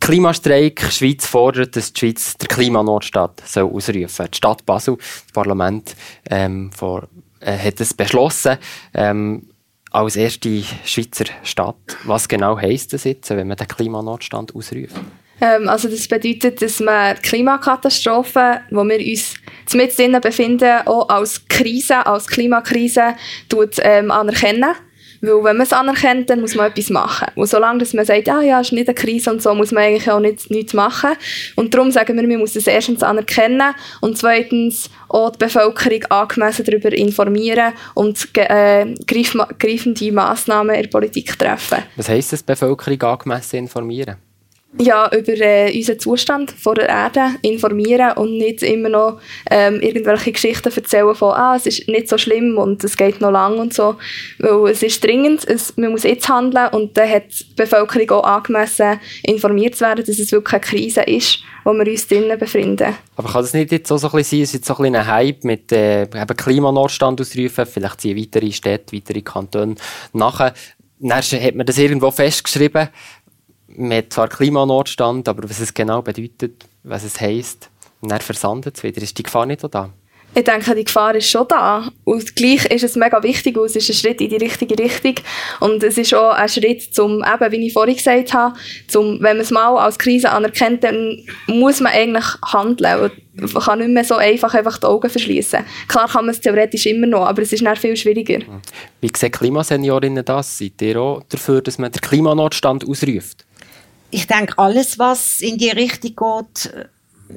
Klimastreik, 0.00 0.82
die 0.84 0.92
Schweiz 0.92 1.26
fordert, 1.26 1.76
dass 1.76 1.92
die 1.92 2.00
Schweiz 2.00 2.36
der 2.36 2.48
Klimanotstand 2.48 3.40
soll 3.46 3.70
ausrufen 3.70 4.08
soll. 4.08 4.28
Die 4.28 4.36
Stadt 4.36 4.66
Basel, 4.66 4.96
das 4.96 5.32
Parlament, 5.32 5.94
ähm, 6.28 6.72
vor, 6.72 7.06
äh, 7.38 7.56
hat 7.56 7.80
es 7.80 7.94
beschlossen. 7.94 8.56
Ähm, 8.94 9.48
als 9.92 10.16
erste 10.16 10.64
Schweizer 10.84 11.26
Stadt. 11.44 11.76
Was 12.04 12.26
genau 12.26 12.58
heisst 12.58 12.94
das 12.94 13.04
jetzt, 13.04 13.30
wenn 13.30 13.46
man 13.46 13.58
den 13.58 13.68
Klimanotstand 13.68 14.56
ausruft? 14.56 14.96
Ähm, 15.40 15.68
also 15.68 15.88
das 15.88 16.06
bedeutet, 16.06 16.62
dass 16.62 16.80
man 16.80 17.16
die 17.16 17.22
Klimakatastrophe, 17.22 18.60
wo 18.70 18.84
wir 18.84 18.98
uns 18.98 19.34
mit 19.74 19.96
drinnen 19.96 20.20
befinden, 20.20 20.86
auch 20.86 21.08
als 21.08 21.46
Krise, 21.48 22.06
als 22.06 22.26
Klimakrise 22.26 23.14
tut, 23.48 23.76
ähm, 23.80 24.10
anerkennen 24.10 24.74
Weil 25.20 25.44
wenn 25.44 25.56
man 25.56 25.60
es 25.60 25.72
anerkennt, 25.72 26.30
dann 26.30 26.40
muss 26.40 26.56
man 26.56 26.66
etwas 26.66 26.90
machen. 26.90 27.28
Und 27.36 27.46
solange 27.46 27.78
dass 27.78 27.94
man 27.94 28.04
sagt, 28.04 28.28
ah, 28.28 28.42
ja, 28.42 28.60
es 28.60 28.68
ist 28.68 28.72
nicht 28.72 28.88
eine 28.88 28.94
Krise 28.94 29.30
und 29.30 29.40
so, 29.40 29.54
muss 29.54 29.70
man 29.70 29.84
eigentlich 29.84 30.10
auch 30.10 30.18
nicht, 30.18 30.50
nichts 30.50 30.74
machen. 30.74 31.10
Und 31.54 31.72
darum 31.72 31.92
sagen 31.92 32.16
wir, 32.16 32.26
man 32.26 32.38
muss 32.38 32.56
es 32.56 32.66
erstens 32.66 33.04
anerkennen 33.04 33.72
und 34.00 34.18
zweitens 34.18 34.90
auch 35.08 35.30
die 35.30 35.38
Bevölkerung 35.38 36.04
angemessen 36.10 36.64
darüber 36.64 36.92
informieren 36.92 37.72
und 37.94 38.28
äh, 38.36 38.94
greifende 39.06 40.12
Massnahmen 40.12 40.74
in 40.74 40.82
der 40.82 40.90
Politik 40.90 41.38
treffen. 41.38 41.78
Was 41.94 42.08
heisst 42.08 42.32
das, 42.32 42.42
Bevölkerung 42.42 43.00
angemessen 43.00 43.56
informieren? 43.56 44.16
Ja, 44.78 45.10
über 45.12 45.32
äh, 45.32 45.76
unseren 45.76 45.98
Zustand 45.98 46.50
vor 46.50 46.74
der 46.74 46.88
Erde 46.88 47.34
informieren 47.42 48.12
und 48.16 48.38
nicht 48.38 48.62
immer 48.62 48.88
noch 48.88 49.20
ähm, 49.50 49.80
irgendwelche 49.80 50.32
Geschichten 50.32 50.72
erzählen 50.74 51.14
von, 51.14 51.34
ah, 51.34 51.56
es 51.56 51.66
ist 51.66 51.88
nicht 51.88 52.08
so 52.08 52.16
schlimm 52.16 52.56
und 52.56 52.82
es 52.82 52.96
geht 52.96 53.20
noch 53.20 53.30
lang 53.30 53.58
und 53.58 53.74
so. 53.74 53.96
Weil 54.38 54.70
es 54.70 54.82
ist 54.82 55.04
dringend, 55.04 55.46
es, 55.46 55.76
man 55.76 55.90
muss 55.90 56.04
jetzt 56.04 56.28
handeln 56.28 56.68
und 56.72 56.96
dann 56.96 57.08
hat 57.08 57.24
die 57.28 57.54
Bevölkerung 57.54 58.10
auch 58.10 58.24
angemessen 58.24 58.98
informiert 59.22 59.74
zu 59.74 59.84
werden, 59.84 60.04
dass 60.06 60.18
es 60.18 60.32
wirklich 60.32 60.54
eine 60.54 60.60
Krise 60.62 61.02
ist, 61.02 61.40
wo 61.64 61.72
wir 61.72 61.86
uns 61.86 62.08
drinnen 62.08 62.38
befinden. 62.38 62.94
Aber 63.16 63.30
kann 63.30 63.42
das 63.42 63.52
nicht 63.52 63.72
jetzt 63.72 63.88
so, 63.88 63.98
so 63.98 64.08
ein 64.08 64.16
bisschen 64.16 64.38
sein, 64.38 64.44
es 64.44 64.54
ist 64.54 64.64
so 64.64 64.76
ein, 64.78 64.96
ein 64.96 65.06
Hype 65.06 65.44
mit 65.44 65.70
äh, 65.70 66.04
eben 66.04 66.36
Klimanotstand 66.36 67.20
ausrufen, 67.20 67.66
vielleicht 67.66 68.00
ziehen 68.00 68.16
weitere 68.16 68.50
Städte, 68.50 68.96
weitere 68.96 69.20
Kantone 69.20 69.74
nachher. 70.14 70.54
Dann 71.04 71.20
hat 71.20 71.54
man 71.56 71.66
das 71.66 71.78
irgendwo 71.78 72.12
festgeschrieben 72.12 72.88
man 73.76 73.98
hat 73.98 74.12
zwar 74.12 74.28
Klimanotstand, 74.28 75.28
aber 75.28 75.48
was 75.48 75.60
es 75.60 75.72
genau 75.72 76.02
bedeutet, 76.02 76.66
was 76.82 77.04
es 77.04 77.20
heisst, 77.20 77.70
dann 78.00 78.20
versandet 78.20 78.76
es 78.76 78.82
wieder. 78.82 79.00
Ist 79.00 79.16
die 79.18 79.22
Gefahr 79.22 79.46
nicht 79.46 79.62
da? 79.70 79.90
Ich 80.34 80.44
denke, 80.44 80.74
die 80.74 80.84
Gefahr 80.84 81.14
ist 81.14 81.28
schon 81.28 81.46
da. 81.46 81.90
Und 82.04 82.34
gleich 82.34 82.64
ist 82.64 82.84
es 82.84 82.96
mega 82.96 83.22
wichtig, 83.22 83.54
weil 83.54 83.66
es 83.66 83.76
ist 83.76 83.90
ein 83.90 83.94
Schritt 83.94 84.20
in 84.22 84.30
die 84.30 84.36
richtige 84.36 84.78
Richtung. 84.78 85.16
Und 85.60 85.82
es 85.82 85.98
ist 85.98 86.14
auch 86.14 86.30
ein 86.30 86.48
Schritt, 86.48 86.94
zum, 86.94 87.22
eben, 87.22 87.52
wie 87.52 87.66
ich 87.66 87.72
vorhin 87.74 87.96
gesagt 87.96 88.32
habe, 88.32 88.54
zum, 88.88 89.20
wenn 89.20 89.36
man 89.36 89.40
es 89.40 89.50
mal 89.50 89.76
als 89.76 89.98
Krise 89.98 90.30
anerkennt, 90.30 90.84
dann 90.84 91.18
muss 91.48 91.80
man 91.80 91.92
eigentlich 91.92 92.24
handeln. 92.46 93.10
Man 93.34 93.62
kann 93.62 93.80
nicht 93.80 93.90
mehr 93.90 94.04
so 94.04 94.14
einfach, 94.14 94.54
einfach 94.54 94.78
die 94.78 94.86
Augen 94.86 95.10
verschließen. 95.10 95.64
Klar 95.86 96.08
kann 96.08 96.24
man 96.24 96.34
es 96.34 96.40
theoretisch 96.40 96.86
immer 96.86 97.06
noch, 97.06 97.26
aber 97.26 97.42
es 97.42 97.52
ist 97.52 97.64
dann 97.64 97.76
viel 97.76 97.96
schwieriger. 97.96 98.38
Wie 99.02 99.10
sehen 99.14 99.32
Klimaseniorinnen 99.32 100.24
das? 100.24 100.56
Seid 100.56 100.80
ihr 100.80 100.98
auch 100.98 101.22
dafür, 101.28 101.60
dass 101.60 101.76
man 101.76 101.92
den 101.92 102.00
Klimanotstand 102.00 102.88
ausruft? 102.88 103.44
Ich 104.12 104.26
denke, 104.26 104.56
alles, 104.58 104.98
was 104.98 105.40
in 105.40 105.58
die 105.58 105.70
Richtung 105.70 106.14
geht, 106.14 106.86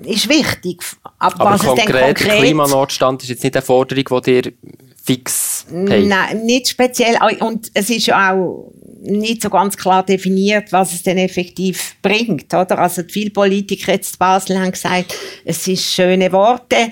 ist 0.04 0.30
wichtig. 0.30 0.84
Aber, 1.18 1.42
Aber 1.42 1.52
was 1.52 1.62
konkret, 1.62 1.88
konkret, 1.88 2.28
der 2.28 2.38
Klimanotstand 2.38 3.24
ist 3.24 3.30
jetzt 3.30 3.44
nicht 3.44 3.56
eine 3.56 3.66
Forderung, 3.66 4.22
die 4.22 4.42
dir 4.42 4.54
fix 5.04 5.66
hey. 5.70 6.06
Nein, 6.06 6.46
nicht 6.46 6.68
speziell. 6.68 7.18
Und 7.40 7.72
es 7.74 7.90
ist 7.90 8.08
ja 8.08 8.34
auch 8.34 8.72
nicht 9.02 9.42
so 9.42 9.50
ganz 9.50 9.78
klar 9.78 10.04
definiert, 10.04 10.72
was 10.72 10.94
es 10.94 11.04
denn 11.04 11.18
effektiv 11.18 11.96
bringt. 12.02 12.54
Oder? 12.54 12.80
Also 12.80 13.04
viele 13.08 13.30
Politiker 13.30 13.94
jetzt 13.94 14.16
in 14.16 14.20
Basel 14.20 14.60
haben 14.60 14.72
gesagt, 14.72 15.14
es 15.46 15.68
ist 15.68 15.94
schöne 15.94 16.32
Worte, 16.32 16.90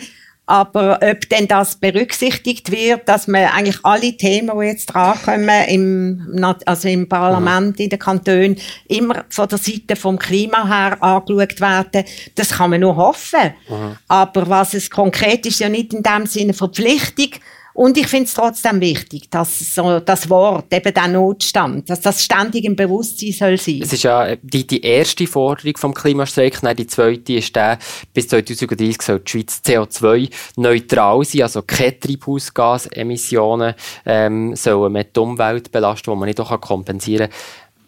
aber 0.53 0.99
ob 1.01 1.27
denn 1.29 1.47
das 1.47 1.77
berücksichtigt 1.77 2.71
wird, 2.71 3.09
dass 3.09 3.27
man 3.27 3.45
eigentlich 3.45 3.79
alle 3.81 4.15
Themen, 4.15 4.51
die 4.55 4.65
jetzt 4.67 4.85
drankommen, 4.85 5.65
im, 5.67 6.45
also 6.67 6.87
im 6.87 7.09
Parlament, 7.09 7.79
in 7.79 7.89
den 7.89 7.97
Kantonen, 7.97 8.57
immer 8.87 9.25
von 9.29 9.47
der 9.47 9.57
Seite 9.57 9.95
vom 9.95 10.19
Klima 10.19 10.67
her 10.67 11.01
angeschaut 11.01 11.59
werden, 11.59 12.05
das 12.35 12.51
kann 12.51 12.69
man 12.69 12.81
nur 12.81 12.95
hoffen. 12.95 13.55
Mhm. 13.67 13.97
Aber 14.07 14.47
was 14.47 14.75
es 14.75 14.91
konkret 14.91 15.43
ist, 15.47 15.59
ja 15.59 15.69
nicht 15.69 15.91
in 15.91 16.03
dem 16.03 16.27
Sinne 16.27 16.53
Verpflichtung, 16.53 17.31
und 17.73 17.97
ich 17.97 18.07
finde 18.07 18.25
es 18.25 18.33
trotzdem 18.33 18.79
wichtig, 18.81 19.29
dass 19.29 19.73
so 19.73 19.99
das 19.99 20.29
Wort, 20.29 20.71
eben 20.73 20.93
der 20.93 21.07
Notstand, 21.07 21.89
dass 21.89 22.01
das 22.01 22.23
ständig 22.23 22.65
im 22.65 22.75
Bewusstsein 22.75 23.31
soll 23.31 23.57
sein. 23.57 23.79
Es 23.81 23.93
ist 23.93 24.03
ja 24.03 24.35
die, 24.35 24.67
die 24.67 24.81
erste 24.81 25.25
Forderung 25.25 25.77
vom 25.77 25.93
Klimastreik, 25.93 26.61
nein, 26.61 26.75
die 26.75 26.87
zweite 26.87 27.33
ist 27.33 27.55
der, 27.55 27.79
bis 28.13 28.27
2030 28.27 29.01
soll 29.01 29.19
die 29.19 29.31
Schweiz 29.31 29.61
CO2-neutral 29.65 31.23
sein, 31.23 31.41
also 31.41 31.63
keine 31.63 31.99
Treibhausgasemissionen 31.99 33.73
ähm, 34.05 34.55
sollen 34.55 34.93
mit 34.93 35.15
der 35.15 35.23
Umwelt 35.23 35.71
belasten, 35.71 36.11
die 36.11 36.17
man 36.17 36.27
nicht 36.27 36.39
auch 36.39 36.61
kompensieren 36.61 37.29
kann. 37.29 37.39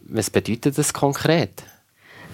Was 0.08 0.30
bedeutet 0.30 0.78
das 0.78 0.94
konkret? 0.94 1.64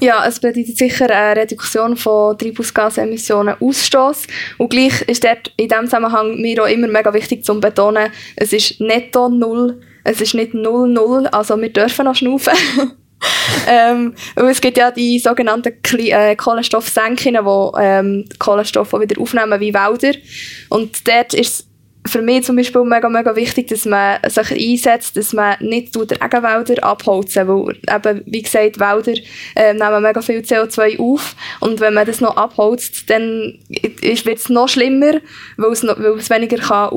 Ja, 0.04 0.26
es 0.26 0.40
bedeutet 0.40 0.80
sicher 0.80 1.12
eine 1.12 1.42
Reduktion 1.42 1.96
von 1.96 2.36
Treibhausgasemissionen 2.36 3.56
Ausstoß. 3.60 4.26
Und 4.58 4.70
gleich 4.72 5.04
ist 5.04 5.24
dort 5.24 5.54
in 5.58 5.68
diesem 5.68 5.86
Zusammenhang 5.86 6.42
mir 6.42 6.64
auch 6.64 6.68
immer 6.68 6.88
mega 6.88 7.14
wichtig 7.14 7.46
zu 7.46 7.60
betonen, 7.60 8.10
es 8.36 8.52
ist 8.52 8.82
netto 8.82 9.30
null, 9.30 9.80
es 10.04 10.20
ist 10.20 10.34
nicht 10.34 10.56
null 10.56 10.90
null, 10.90 11.28
also 11.28 11.56
wir 11.62 11.72
dürfen 11.72 12.06
noch 12.06 12.16
schnaufen. 12.16 12.54
ähm, 13.68 14.16
es 14.36 14.60
gibt 14.60 14.78
ja 14.78 14.90
die 14.90 15.20
sogenannten 15.20 15.72
äh, 16.00 16.36
Kohlenstoffsenken, 16.36 17.36
die 17.36 17.80
ähm, 17.80 18.26
Kohlenstoff 18.40 18.94
wieder 18.94 19.22
aufnehmen 19.22 19.60
wie 19.60 19.72
Wälder. 19.72 20.18
Und 20.70 21.08
dort 21.08 21.36
ist 21.36 21.68
für 22.06 22.22
mich 22.22 22.44
zum 22.44 22.56
Beispiel 22.56 22.84
mega, 22.84 23.10
mega 23.10 23.36
wichtig, 23.36 23.68
dass 23.68 23.86
man 23.86 24.18
sich 24.28 24.52
einsetzt, 24.52 25.16
dass 25.18 25.34
man 25.34 25.58
nicht 25.60 25.96
die 25.96 26.00
Regenwälder 26.00 26.84
abholzen, 26.84 27.48
weil 27.48 27.78
eben, 27.78 28.24
wie 28.26 28.42
gesagt, 28.42 28.80
Wälder 28.80 29.14
äh, 29.56 29.74
nehmen 29.74 30.02
mega 30.02 30.22
viel 30.22 30.40
CO2 30.40 31.00
auf 31.00 31.36
und 31.60 31.80
wenn 31.80 31.94
man 31.94 32.06
das 32.06 32.20
noch 32.20 32.38
abholzt, 32.38 33.10
dann 33.10 33.60
wird 33.70 34.40
es 34.40 34.50
noch 34.50 34.68
schlimmer, 34.68 35.20
weil 35.58 35.72
es, 35.72 35.84
noch, 35.84 35.98
weil 36.00 36.18
es 36.18 36.30
weniger 36.30 36.58
kann 36.58 36.90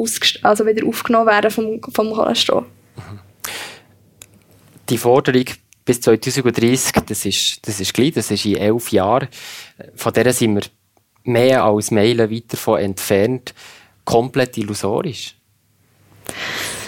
also 0.42 0.66
wieder 0.66 0.86
aufgenommen 0.86 1.26
werden 1.26 1.50
vom, 1.50 1.80
vom 1.92 2.12
Kohlenstoff. 2.12 2.64
Die 4.88 4.98
Forderung 4.98 5.44
bis 5.84 6.00
2030, 6.00 6.92
das 7.06 7.26
ist, 7.26 7.66
das 7.66 7.78
ist 7.78 7.92
gleich, 7.92 8.12
das 8.12 8.30
ist 8.30 8.44
in 8.46 8.56
elf 8.56 8.90
Jahren, 8.90 9.28
von 9.94 10.12
der 10.14 10.32
sind 10.32 10.54
wir 10.54 10.62
mehr 11.24 11.64
als 11.64 11.90
Meilen 11.90 12.30
weit 12.30 12.52
davon 12.52 12.80
entfernt 12.80 13.54
komplett 14.04 14.56
illusorisch? 14.56 15.34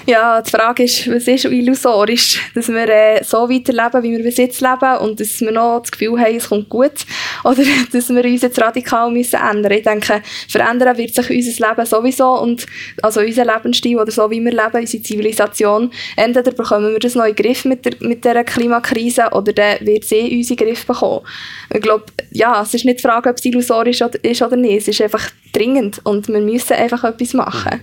Ja, 0.08 0.40
die 0.40 0.50
Frage 0.50 0.84
ist, 0.84 1.10
was 1.10 1.26
ist 1.26 1.46
illusorisch? 1.46 2.40
Dass 2.54 2.68
wir 2.68 2.88
äh, 2.88 3.24
so 3.24 3.50
weiterleben, 3.50 4.04
wie 4.04 4.16
wir 4.16 4.22
bis 4.22 4.36
jetzt 4.36 4.60
leben 4.60 4.98
und 5.00 5.18
dass 5.18 5.40
wir 5.40 5.50
noch 5.50 5.80
das 5.80 5.90
Gefühl 5.90 6.20
haben, 6.20 6.36
es 6.36 6.48
kommt 6.48 6.68
gut. 6.68 6.92
Oder 7.44 7.64
dass 7.92 8.08
wir 8.10 8.24
uns 8.24 8.42
jetzt 8.42 8.60
radikal 8.60 9.10
müssen 9.10 9.40
ändern 9.40 9.72
Ich 9.72 9.82
denke, 9.82 10.22
verändern 10.48 10.96
wird 10.96 11.12
sich 11.12 11.28
unser 11.28 11.68
Leben 11.68 11.86
sowieso 11.86 12.40
und 12.40 12.66
also 13.02 13.20
unser 13.20 13.44
Lebensstil 13.44 13.98
oder 13.98 14.12
so, 14.12 14.30
wie 14.30 14.40
wir 14.40 14.52
leben, 14.52 14.78
unsere 14.78 15.02
Zivilisation. 15.02 15.90
Entweder 16.16 16.52
bekommen 16.52 16.92
wir 16.92 17.00
das 17.00 17.14
den 17.14 17.34
Griff 17.34 17.64
mit, 17.64 17.84
der, 17.84 17.94
mit 17.98 18.24
dieser 18.24 18.44
Klimakrise 18.44 19.30
oder 19.32 19.52
dann 19.52 19.84
wird 19.84 20.04
sie 20.04 20.18
in 20.18 20.38
unseren 20.38 20.56
Griff 20.58 20.86
bekommen. 20.86 21.26
Ich 21.74 21.82
glaube, 21.82 22.04
ja, 22.30 22.62
es 22.62 22.74
ist 22.74 22.84
nicht 22.84 22.98
die 22.98 23.02
Frage, 23.02 23.28
ob 23.28 23.38
es 23.38 23.44
illusorisch 23.44 24.00
ist 24.00 24.42
oder 24.42 24.56
nicht. 24.56 24.82
Es 24.82 24.88
ist 24.88 25.00
einfach 25.00 25.30
dringend 25.52 26.00
und 26.04 26.28
wir 26.28 26.40
müssen 26.40 26.74
einfach 26.74 27.02
etwas 27.02 27.34
machen. 27.34 27.80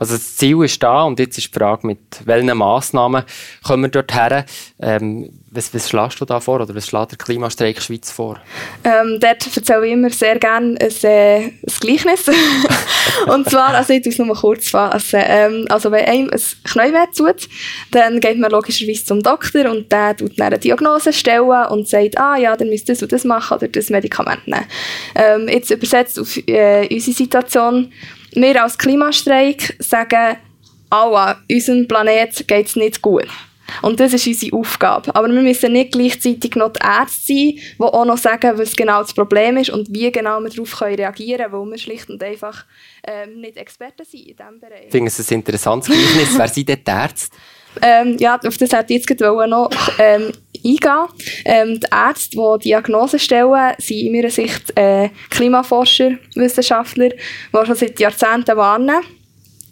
Also 0.00 0.14
das 0.14 0.36
Ziel 0.36 0.64
ist 0.64 0.82
da 0.82 1.02
und 1.02 1.20
jetzt 1.20 1.36
ist 1.36 1.54
die 1.54 1.58
Frage, 1.58 1.86
mit 1.86 1.98
welchen 2.24 2.56
Massnahmen 2.56 3.22
kommen 3.62 3.82
wir 3.82 3.90
dort 3.90 4.14
her? 4.14 4.46
Ähm, 4.80 5.30
was, 5.50 5.74
was 5.74 5.90
schlägst 5.90 6.18
du 6.20 6.24
da 6.24 6.40
vor 6.40 6.60
oder 6.60 6.74
was 6.74 6.86
schlägt 6.86 7.10
der 7.10 7.18
Klimastreik 7.18 7.82
Schweiz 7.82 8.10
vor? 8.10 8.40
Ähm, 8.82 9.18
dort 9.20 9.54
erzähle 9.54 9.86
ich 9.86 9.92
immer 9.92 10.08
sehr 10.08 10.38
gerne 10.38 10.78
ein, 10.80 10.90
äh, 11.02 11.36
ein 11.40 11.52
Gleichnis. 11.80 12.30
und 13.26 13.50
zwar, 13.50 13.74
also 13.74 13.92
ich 13.92 14.06
es 14.06 14.16
nur 14.16 14.34
kurz 14.34 14.70
fassen. 14.70 15.20
Ähm, 15.22 15.66
also 15.68 15.92
wenn 15.92 16.06
einem 16.06 16.30
ein 16.30 16.40
Knie 16.64 16.92
tut, 17.14 17.46
dann 17.90 18.20
geht 18.20 18.38
man 18.38 18.50
logischerweise 18.50 19.04
zum 19.04 19.22
Doktor 19.22 19.70
und 19.70 19.92
der 19.92 20.16
tut 20.16 20.38
dann 20.38 20.46
eine 20.46 20.58
Diagnose 20.58 21.12
stellen 21.12 21.66
und 21.68 21.88
sagt, 21.88 22.16
ah 22.16 22.38
ja, 22.38 22.56
dann 22.56 22.70
müsst 22.70 22.88
ihr 22.88 22.94
das 22.94 23.02
und 23.02 23.12
das 23.12 23.24
machen 23.24 23.58
oder 23.58 23.68
das 23.68 23.90
Medikament 23.90 24.48
nehmen. 24.48 24.64
Ähm, 25.14 25.46
jetzt 25.48 25.70
übersetzt 25.70 26.18
auf 26.18 26.38
äh, 26.48 26.88
unsere 26.90 27.14
Situation 27.14 27.92
wir 28.34 28.62
als 28.62 28.78
Klimastreik 28.78 29.76
sagen, 29.78 30.36
an 30.90 31.36
unserem 31.50 31.86
Planet 31.86 32.46
geht 32.48 32.66
es 32.66 32.76
nicht 32.76 33.00
gut. 33.00 33.28
Und 33.82 34.00
das 34.00 34.12
ist 34.12 34.26
unsere 34.26 34.56
Aufgabe. 34.56 35.14
Aber 35.14 35.28
wir 35.28 35.40
müssen 35.40 35.72
nicht 35.72 35.92
gleichzeitig 35.92 36.56
noch 36.56 36.72
die 36.72 36.80
Ärzte 36.84 37.22
sein, 37.26 37.54
die 37.78 37.82
auch 37.82 38.04
noch 38.04 38.18
sagen, 38.18 38.58
was 38.58 38.74
genau 38.74 39.00
das 39.00 39.14
Problem 39.14 39.56
ist 39.58 39.70
und 39.70 39.88
wie 39.92 40.10
genau 40.10 40.40
wir 40.40 40.50
darauf 40.50 40.80
reagieren 40.80 41.50
können, 41.50 41.52
weil 41.52 41.70
wir 41.70 41.78
schlicht 41.78 42.10
und 42.10 42.22
einfach 42.22 42.64
ähm, 43.06 43.40
nicht 43.40 43.56
Experten 43.56 44.04
sind 44.04 44.26
in 44.26 44.36
diesem 44.36 44.60
Bereich. 44.60 44.86
Ich 44.86 44.90
finde 44.90 45.08
es 45.08 45.30
ein 45.30 45.34
interessantes 45.34 45.88
Gleichnis. 45.88 46.36
Wer 46.36 46.48
sind 46.48 46.68
denn 46.68 46.84
die 46.84 46.90
Ärzte? 46.90 47.36
Ähm, 47.80 48.16
ja, 48.18 48.38
auf 48.44 48.56
das 48.56 48.72
hätte 48.72 48.92
ich 48.92 49.06
jetzt 49.08 49.20
noch 49.20 49.70
ähm, 49.98 50.32
eingehen. 50.64 51.06
Ähm, 51.44 51.80
die 51.80 51.86
Ärzte, 51.90 52.36
die 52.36 52.68
Diagnosen 52.68 53.18
stellen, 53.18 53.74
sind 53.78 53.96
in 53.98 54.12
meiner 54.12 54.30
Sicht 54.30 54.76
äh, 54.76 55.10
Klimaforscher, 55.30 56.12
Wissenschaftler, 56.34 57.10
die 57.10 57.66
schon 57.66 57.74
seit 57.74 58.00
Jahrzehnten 58.00 58.56
warnen. 58.56 59.00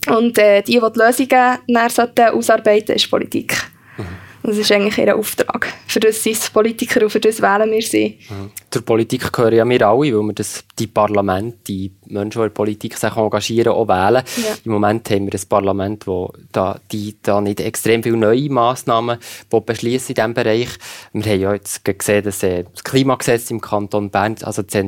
Und 0.08 0.38
äh, 0.38 0.62
die, 0.62 0.72
die 0.72 0.80
die 0.80 1.00
Lösungen 1.00 1.58
ausarbeiten 1.68 2.42
sollten, 2.42 2.92
ist 2.92 3.10
Politik. 3.10 3.56
Mhm. 3.96 4.27
Das 4.42 4.56
ist 4.56 4.70
eigentlich 4.70 4.98
ihr 4.98 5.16
Auftrag. 5.16 5.72
Für 5.86 6.00
das 6.00 6.22
sind 6.22 6.36
es 6.36 6.50
Politiker 6.50 7.02
und 7.02 7.10
für 7.10 7.20
das 7.20 7.42
wählen 7.42 7.70
wir 7.70 7.82
sie. 7.82 8.18
Mhm. 8.28 8.50
Zur 8.70 8.82
Politik 8.82 9.32
gehören 9.32 9.54
ja 9.54 9.68
wir 9.68 9.86
alle, 9.86 10.16
weil 10.16 10.26
wir 10.26 10.32
das, 10.32 10.64
die 10.78 10.86
Parlamente, 10.86 11.58
die 11.66 11.92
Menschen, 12.06 12.38
die 12.38 12.44
in 12.44 12.44
der 12.44 12.54
Politik 12.54 12.96
sich 12.96 13.16
engagieren, 13.16 13.72
auch 13.72 13.88
wählen. 13.88 14.22
Ja. 14.36 14.56
Im 14.64 14.72
Moment 14.72 15.10
haben 15.10 15.26
wir 15.26 15.34
ein 15.34 15.48
Parlament, 15.48 16.06
wo 16.06 16.32
da, 16.52 16.78
die 16.92 17.16
da 17.22 17.40
nicht 17.40 17.60
extrem 17.60 18.02
viele 18.02 18.16
neue 18.16 18.48
Massnahmen 18.48 19.18
beschließen 19.50 20.10
in 20.10 20.14
diesem 20.14 20.34
Bereich. 20.34 20.68
Wir 21.12 21.32
haben 21.32 21.40
ja 21.40 21.54
jetzt 21.54 21.84
gesehen, 21.84 22.24
dass 22.24 22.42
äh, 22.42 22.64
das 22.72 22.84
Klimagesetz 22.84 23.50
im 23.50 23.60
Kanton 23.60 24.10
Bern, 24.10 24.36
also 24.42 24.62
das 24.62 24.84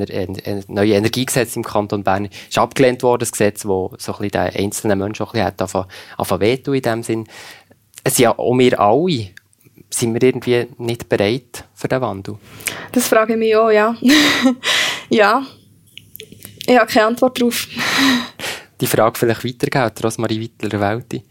neue 0.68 0.94
Energiegesetz 0.94 1.56
im 1.56 1.64
Kanton 1.64 2.04
Bern, 2.04 2.28
ist 2.48 2.58
abgelehnt 2.58 3.02
worden, 3.02 3.20
das 3.20 3.32
Gesetz, 3.32 3.62
das 3.62 3.66
so 3.66 3.76
ein 3.76 3.96
bisschen 3.96 4.30
den 4.30 4.56
einzelnen 4.64 4.98
Menschen 4.98 5.24
auch 5.24 5.34
ein 5.34 5.54
bisschen 5.54 5.86
hat 6.18 6.40
wehtun 6.40 6.74
in 6.74 6.82
dem 6.82 7.02
Sinn. 7.02 7.26
Es 8.02 8.16
sind 8.16 8.24
ja 8.24 8.38
auch 8.38 8.56
wir 8.56 8.80
alle 8.80 9.30
sind 9.92 10.14
wir 10.14 10.22
irgendwie 10.22 10.66
nicht 10.78 11.08
bereit 11.08 11.64
für 11.74 11.88
den 11.88 12.00
Wandel? 12.00 12.36
Das 12.92 13.08
frage 13.08 13.34
ich 13.34 13.38
mich 13.38 13.56
auch, 13.56 13.70
ja. 13.70 13.96
ja. 15.08 15.44
Ich 16.66 16.78
habe 16.78 16.90
keine 16.90 17.06
Antwort 17.06 17.40
darauf. 17.40 17.66
Die 18.80 18.86
Frage 18.86 19.18
vielleicht 19.18 19.44
weitergeben, 19.44 20.04
Rosmarie 20.04 20.40
Wittler-Welti. 20.40 21.22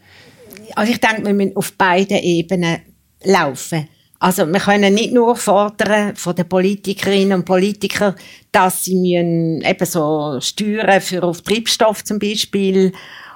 Also 0.75 0.91
ich 0.91 0.99
denke, 0.99 1.25
wir 1.25 1.33
müssen 1.33 1.55
auf 1.55 1.73
beiden 1.73 2.17
Ebenen 2.17 2.81
laufen. 3.23 3.87
Also 4.19 4.45
wir 4.45 4.59
können 4.59 4.93
nicht 4.93 5.13
nur 5.13 5.35
fordern 5.35 6.15
von 6.15 6.35
den 6.35 6.47
Politikerinnen 6.47 7.39
und 7.39 7.45
Politikern, 7.45 8.15
dass 8.51 8.83
sie 8.83 8.95
müssen 8.95 9.61
eben 9.61 9.85
so 9.85 10.39
Steuern 10.41 10.99
für 10.99 11.23
auf 11.23 11.41
Treibstoff 11.41 12.03
zum 12.03 12.19
Beispiel 12.19 12.91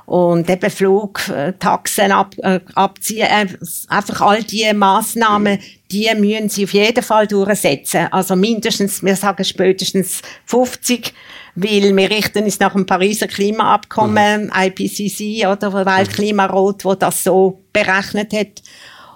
und 0.06 0.50
eben 0.50 0.70
Flugtaxen 0.70 2.12
ab, 2.12 2.36
äh, 2.40 2.60
abziehen. 2.76 3.28
Äh, 3.28 3.48
einfach 3.88 4.22
all 4.22 4.44
diese 4.44 4.74
Massnahmen, 4.74 5.60
die 5.92 6.10
müssen 6.16 6.50
sie 6.50 6.66
auf 6.66 6.74
jeden 6.74 7.04
Fall 7.04 7.28
durchsetzen. 7.28 8.08
Also 8.12 8.36
mindestens, 8.36 9.02
wir 9.02 9.16
sagen 9.16 9.46
spätestens 9.46 10.22
50, 10.46 11.14
weil 11.56 11.96
wir 11.96 12.10
richten 12.10 12.44
uns 12.44 12.60
nach 12.60 12.74
dem 12.74 12.86
Pariser 12.86 13.28
Klimaabkommen, 13.28 14.46
mhm. 14.46 14.52
IPCC 14.56 15.48
oder 15.48 15.86
Weltklimarat, 15.86 16.84
wo 16.84 16.96
das 16.96 17.24
so 17.24 17.62
berechnet 17.72 18.34
hat. 18.34 18.62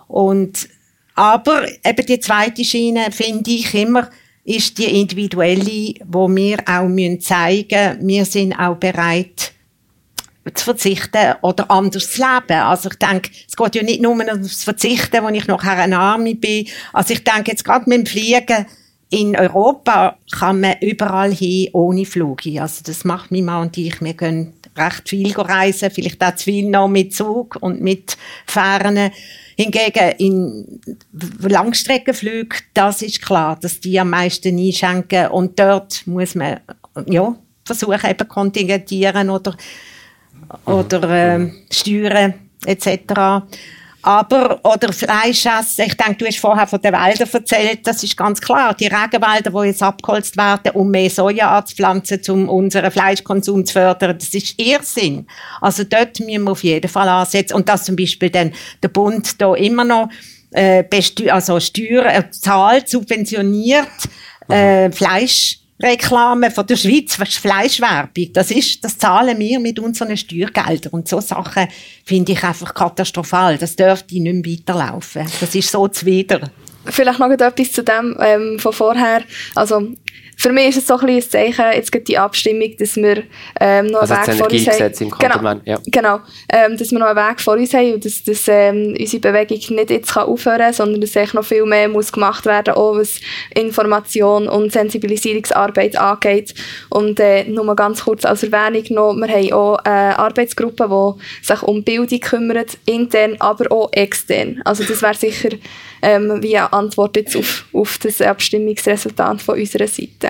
Und, 0.07 0.69
aber 1.15 1.65
eben 1.83 2.05
die 2.05 2.19
zweite 2.19 2.63
Schiene, 2.63 3.11
finde 3.11 3.51
ich 3.51 3.73
immer, 3.73 4.09
ist 4.45 4.77
die 4.77 5.01
individuelle, 5.01 5.95
wo 6.05 6.29
wir 6.29 6.59
auch 6.65 6.87
müssen 6.87 7.19
zeigen, 7.19 8.07
wir 8.07 8.23
sind 8.23 8.53
auch 8.53 8.77
bereit, 8.77 9.51
zu 10.53 10.65
verzichten 10.65 11.35
oder 11.41 11.69
anders 11.69 12.11
zu 12.11 12.21
leben. 12.21 12.59
Also 12.59 12.89
ich 12.89 12.97
denke, 12.97 13.31
es 13.47 13.55
geht 13.55 13.75
ja 13.75 13.83
nicht 13.83 14.01
nur 14.01 14.11
um 14.11 14.21
das 14.25 14.63
Verzichten, 14.63 15.25
wenn 15.25 15.35
ich 15.35 15.47
nachher 15.47 15.77
eine 15.77 15.99
Arme 15.99 16.35
bin. 16.35 16.67
Also 16.93 17.13
ich 17.13 17.23
denke 17.23 17.51
jetzt 17.51 17.63
gerade 17.65 17.89
mit 17.89 17.99
dem 17.99 18.05
Fliegen 18.05 18.65
in 19.09 19.37
Europa 19.37 20.17
kann 20.31 20.59
man 20.59 20.75
überall 20.81 21.33
hin 21.33 21.69
ohne 21.73 22.05
Flug. 22.05 22.45
Also 22.45 22.83
das 22.83 23.05
macht 23.05 23.31
mein 23.31 23.45
Mann 23.45 23.67
und 23.67 23.77
ich. 23.77 24.01
Wir 24.01 24.13
gehen 24.13 24.53
recht 24.75 25.09
viel 25.09 25.31
reisen, 25.33 25.91
vielleicht 25.91 26.23
auch 26.23 26.35
zu 26.35 26.45
viel 26.45 26.69
noch 26.69 26.87
mit 26.87 27.15
Zug 27.15 27.57
und 27.61 27.81
mit 27.81 28.17
Fähren. 28.45 29.11
Hingegen 29.55 30.11
in 30.19 30.81
Langstreckenflügen, 31.39 32.59
das 32.75 33.01
ist 33.01 33.23
klar, 33.23 33.57
dass 33.59 33.79
die 33.79 33.99
am 33.99 34.11
meisten 34.11 34.59
einschenken 34.59 35.29
und 35.29 35.57
dort 35.57 36.05
muss 36.05 36.35
man 36.35 36.59
ja 37.07 37.35
versuchen 37.65 38.09
eben 38.09 38.27
kontingentieren 38.27 39.31
oder 39.31 39.55
oder 40.65 41.09
äh, 41.09 41.49
Steuern 41.71 42.33
etc. 42.65 43.45
Aber, 44.01 44.59
oder 44.63 44.93
Fleisch 44.93 45.45
essen. 45.45 45.85
Ich 45.85 45.95
denke, 45.95 46.15
du 46.15 46.25
hast 46.27 46.39
vorher 46.39 46.65
von 46.65 46.81
den 46.81 46.93
Wäldern 46.93 47.27
erzählt. 47.29 47.85
Das 47.85 48.03
ist 48.03 48.15
ganz 48.15 48.39
klar. 48.39 48.73
Die 48.73 48.87
Regenwälder, 48.87 49.51
die 49.51 49.67
jetzt 49.67 49.83
abgeholzt 49.83 50.37
werden, 50.37 50.71
um 50.75 50.89
mehr 50.89 51.09
Soja 51.09 51.57
anzupflanzen, 51.57 52.21
um 52.29 52.47
unseren 52.47 52.89
Fleischkonsum 52.89 53.65
zu 53.65 53.73
fördern, 53.73 54.17
das 54.17 54.33
ist 54.33 54.57
Irrsinn. 54.59 55.27
Also 55.59 55.83
dort 55.83 56.19
müssen 56.21 56.43
wir 56.43 56.51
auf 56.51 56.63
jeden 56.63 56.87
Fall 56.87 57.09
ansetzen. 57.09 57.55
Und 57.55 57.67
dass 57.67 57.83
zum 57.83 57.97
Beispiel 57.97 58.29
dann 58.29 58.53
der 58.81 58.89
Bund 58.89 59.41
da 59.41 59.53
immer 59.55 59.83
noch 59.83 60.09
äh, 60.51 60.83
also 61.29 61.59
Steuern, 61.59 62.07
äh, 62.07 62.31
zahlt, 62.31 62.87
subventioniert 62.87 63.87
äh, 64.47 64.89
Fleisch 64.91 65.59
Reklame 65.79 66.49
von 66.49 66.65
der 66.65 66.75
Schweiz, 66.75 67.15
Fleischwerbung, 67.15 68.33
das 68.33 68.49
ist, 68.49 68.83
das 68.83 68.97
zahlen 68.97 69.37
wir 69.37 69.59
mit 69.59 69.77
unseren 69.77 70.17
Steuergeldern. 70.17 70.91
Und 70.91 71.07
so 71.07 71.21
Sachen 71.21 71.67
finde 72.03 72.31
ich 72.31 72.43
einfach 72.43 72.73
katastrophal. 72.73 73.57
Das 73.57 73.75
dürfte 73.75 74.19
nicht 74.19 74.45
mehr 74.45 74.57
weiterlaufen. 74.57 75.27
Das 75.39 75.53
ist 75.53 75.71
so 75.71 75.87
zuwider. 75.87 76.49
Vielleicht 76.89 77.19
noch 77.19 77.29
etwas 77.29 77.71
zu 77.71 77.83
dem 77.83 78.17
ähm, 78.19 78.59
von 78.59 78.73
vorher. 78.73 79.21
Also, 79.55 79.81
für 80.39 80.51
mich 80.51 80.67
ist 80.67 80.77
es 80.77 80.87
so 80.87 80.97
ein, 80.97 81.09
ein 81.09 81.21
Zeichen, 81.21 81.65
jetzt 81.73 81.91
gibt 81.91 82.07
die 82.07 82.17
Abstimmung, 82.17 82.71
dass 82.77 82.95
wir 82.95 83.23
ähm, 83.59 83.87
noch 83.87 84.01
also 84.01 84.13
einen 84.13 84.27
Weg 84.27 84.35
vor 84.35 84.51
uns 84.51 84.67
haben. 84.67 85.11
Genau, 85.19 85.61
ja. 85.65 85.79
genau 85.87 86.19
ähm, 86.49 86.77
dass 86.77 86.91
wir 86.91 86.99
noch 86.99 87.07
einen 87.07 87.29
Weg 87.29 87.41
vor 87.41 87.55
uns 87.55 87.73
haben 87.73 87.95
und 87.95 88.05
dass, 88.05 88.23
dass 88.23 88.47
ähm, 88.47 88.95
unsere 88.97 89.19
Bewegung 89.19 89.75
nicht 89.75 89.89
jetzt 89.89 90.13
kann 90.13 90.27
aufhören 90.27 90.59
kann, 90.59 90.73
sondern 90.73 91.01
dass 91.01 91.33
noch 91.33 91.43
viel 91.43 91.65
mehr 91.65 91.89
muss 91.89 92.11
gemacht 92.11 92.45
werden 92.45 92.75
auch 92.75 92.95
was 92.95 93.19
Information 93.55 94.47
und 94.47 94.71
Sensibilisierungsarbeit 94.71 95.97
angeht. 95.97 96.53
Und 96.89 97.19
äh, 97.19 97.45
nur 97.45 97.75
ganz 97.75 98.03
kurz 98.03 98.23
als 98.23 98.43
Erwähnung 98.43 98.83
noch, 98.89 99.13
wir 99.15 99.27
haben 99.27 99.53
auch 99.53 99.77
eine 99.77 100.19
Arbeitsgruppe, 100.19 100.87
die 100.87 101.45
sich 101.45 101.63
um 101.63 101.83
Bildung 101.83 102.19
kümmert, 102.19 102.77
intern, 102.85 103.37
aber 103.39 103.71
auch 103.71 103.89
extern. 103.91 104.61
Also 104.65 104.83
das 104.83 105.01
wäre 105.01 105.15
sicher 105.15 105.49
ähm, 106.01 106.41
wie 106.41 106.57
eine 106.57 106.73
Antwort 106.73 107.15
jetzt 107.15 107.35
auf, 107.35 107.65
auf 107.73 107.97
das 107.97 108.21
Abstimmungsresultat 108.21 109.41
von 109.41 109.59
unserer 109.59 109.87
Seite. 109.87 110.29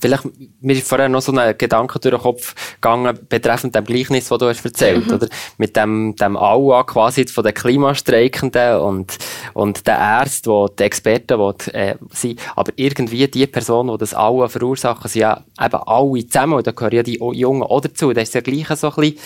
Vielleicht, 0.00 0.24
mir 0.62 0.76
ist 0.76 0.88
vorher 0.88 1.10
noch 1.10 1.20
so 1.20 1.30
ein 1.32 1.58
Gedanke 1.58 1.98
durch 1.98 2.14
den 2.14 2.22
Kopf 2.22 2.54
gegangen, 2.76 3.18
betreffend 3.28 3.74
dem 3.74 3.84
Gleichnis, 3.84 4.28
das 4.28 4.38
du 4.38 4.48
hast 4.48 4.64
erzählt, 4.64 5.06
mhm. 5.06 5.14
oder? 5.14 5.28
Mit 5.58 5.76
dem, 5.76 6.16
dem 6.16 6.38
Aua 6.38 6.84
quasi 6.84 7.26
von 7.26 7.44
den 7.44 7.52
Klimastreikenden 7.52 8.78
und, 8.80 9.18
und 9.52 9.86
den 9.86 9.94
Ärzten, 9.94 10.50
die, 10.50 10.76
die 10.78 10.82
Experten, 10.84 11.38
die, 11.38 11.70
äh, 11.72 11.96
sind. 12.12 12.40
Aber 12.56 12.72
irgendwie 12.76 13.28
die 13.28 13.46
Personen, 13.46 13.90
die 13.92 13.98
das 13.98 14.14
Aua 14.14 14.48
verursachen, 14.48 15.06
sind 15.10 15.20
ja 15.20 15.44
eben 15.60 15.82
alle 15.86 16.26
zusammen, 16.26 16.54
und 16.54 16.66
da 16.66 16.70
gehören 16.72 16.96
ja 16.96 17.02
die 17.02 17.18
Jungen 17.18 17.62
auch 17.62 17.82
dazu. 17.82 18.14
Das 18.14 18.24
ist 18.28 18.34
ja 18.34 18.40
gleich 18.40 18.68
so 18.68 18.88
ein 18.88 18.94
bisschen, 18.94 19.18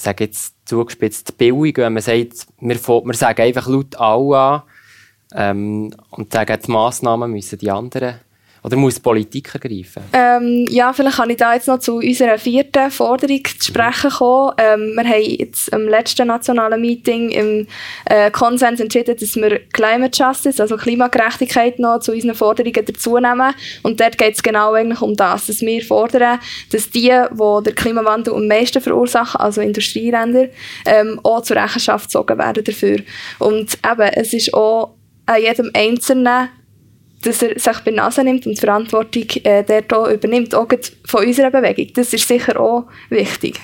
sage 0.00 0.24
jetzt 0.24 0.54
zugespitzt, 0.64 1.36
billig, 1.38 1.76
wenn 1.78 1.92
man 1.92 2.02
sagt, 2.02 2.46
wir, 2.60 2.76
wir 2.76 3.14
sagen 3.14 3.42
einfach 3.42 3.66
laut 3.68 3.98
Aua, 3.98 4.64
ähm, 5.34 5.94
und 6.10 6.32
sagen, 6.32 6.58
die 6.64 6.70
Massnahmen 6.70 7.32
müssen 7.32 7.58
die 7.58 7.70
anderen 7.70 8.20
oder 8.62 8.76
muss 8.76 8.96
die 8.96 9.00
Politik 9.00 9.54
ergreifen? 9.54 10.02
Ähm, 10.12 10.66
ja, 10.70 10.92
vielleicht 10.92 11.16
kann 11.16 11.30
ich 11.30 11.36
da 11.36 11.54
jetzt 11.54 11.68
noch 11.68 11.78
zu 11.78 11.96
unserer 11.96 12.38
vierten 12.38 12.90
Forderung 12.90 13.42
zu 13.44 13.66
sprechen 13.66 14.10
kommen. 14.10 14.52
Ähm, 14.58 14.94
wir 14.94 15.04
haben 15.04 15.22
jetzt 15.22 15.72
am 15.72 15.88
letzten 15.88 16.28
nationalen 16.28 16.80
Meeting 16.80 17.30
im 17.30 17.66
äh, 18.06 18.30
Konsens 18.30 18.80
entschieden, 18.80 19.16
dass 19.18 19.36
wir 19.36 19.60
Climate 19.72 20.22
Justice, 20.22 20.60
also 20.60 20.76
Klimagerechtigkeit, 20.76 21.78
noch 21.78 22.00
zu 22.00 22.12
unseren 22.12 22.34
Forderungen 22.34 22.84
dazu 22.84 23.18
nehmen. 23.18 23.54
Und 23.82 24.00
dort 24.00 24.18
geht 24.18 24.34
es 24.34 24.42
genau 24.42 24.72
eigentlich 24.72 25.00
um 25.00 25.14
das, 25.14 25.46
dass 25.46 25.60
wir 25.60 25.82
fordern, 25.82 26.38
dass 26.72 26.90
die, 26.90 27.10
die 27.10 27.64
den 27.64 27.74
Klimawandel 27.74 28.34
am 28.34 28.46
meisten 28.46 28.80
verursachen, 28.80 29.40
also 29.40 29.60
Industrieländer, 29.60 30.48
ähm, 30.86 31.20
auch 31.22 31.42
zur 31.42 31.56
Rechenschaft 31.56 32.06
gezogen 32.06 32.38
werden 32.38 32.64
dafür. 32.64 32.98
Und 33.38 33.78
eben, 33.84 34.08
es 34.14 34.32
ist 34.32 34.54
auch 34.54 34.94
an 35.26 35.42
jedem 35.42 35.70
Einzelnen 35.74 36.48
dass 37.22 37.42
er 37.42 37.58
sich 37.58 37.78
bei 37.84 37.90
Nase 37.90 38.22
nimmt 38.24 38.46
und 38.46 38.52
die 38.52 38.60
Verantwortung 38.60 39.24
äh, 39.44 39.64
dort 39.64 39.92
auch 39.92 40.08
übernimmt, 40.08 40.54
auch 40.54 40.68
von 41.04 41.26
unserer 41.26 41.50
Bewegung. 41.50 41.92
Das 41.94 42.12
ist 42.12 42.28
sicher 42.28 42.60
auch 42.60 42.84
wichtig. 43.10 43.60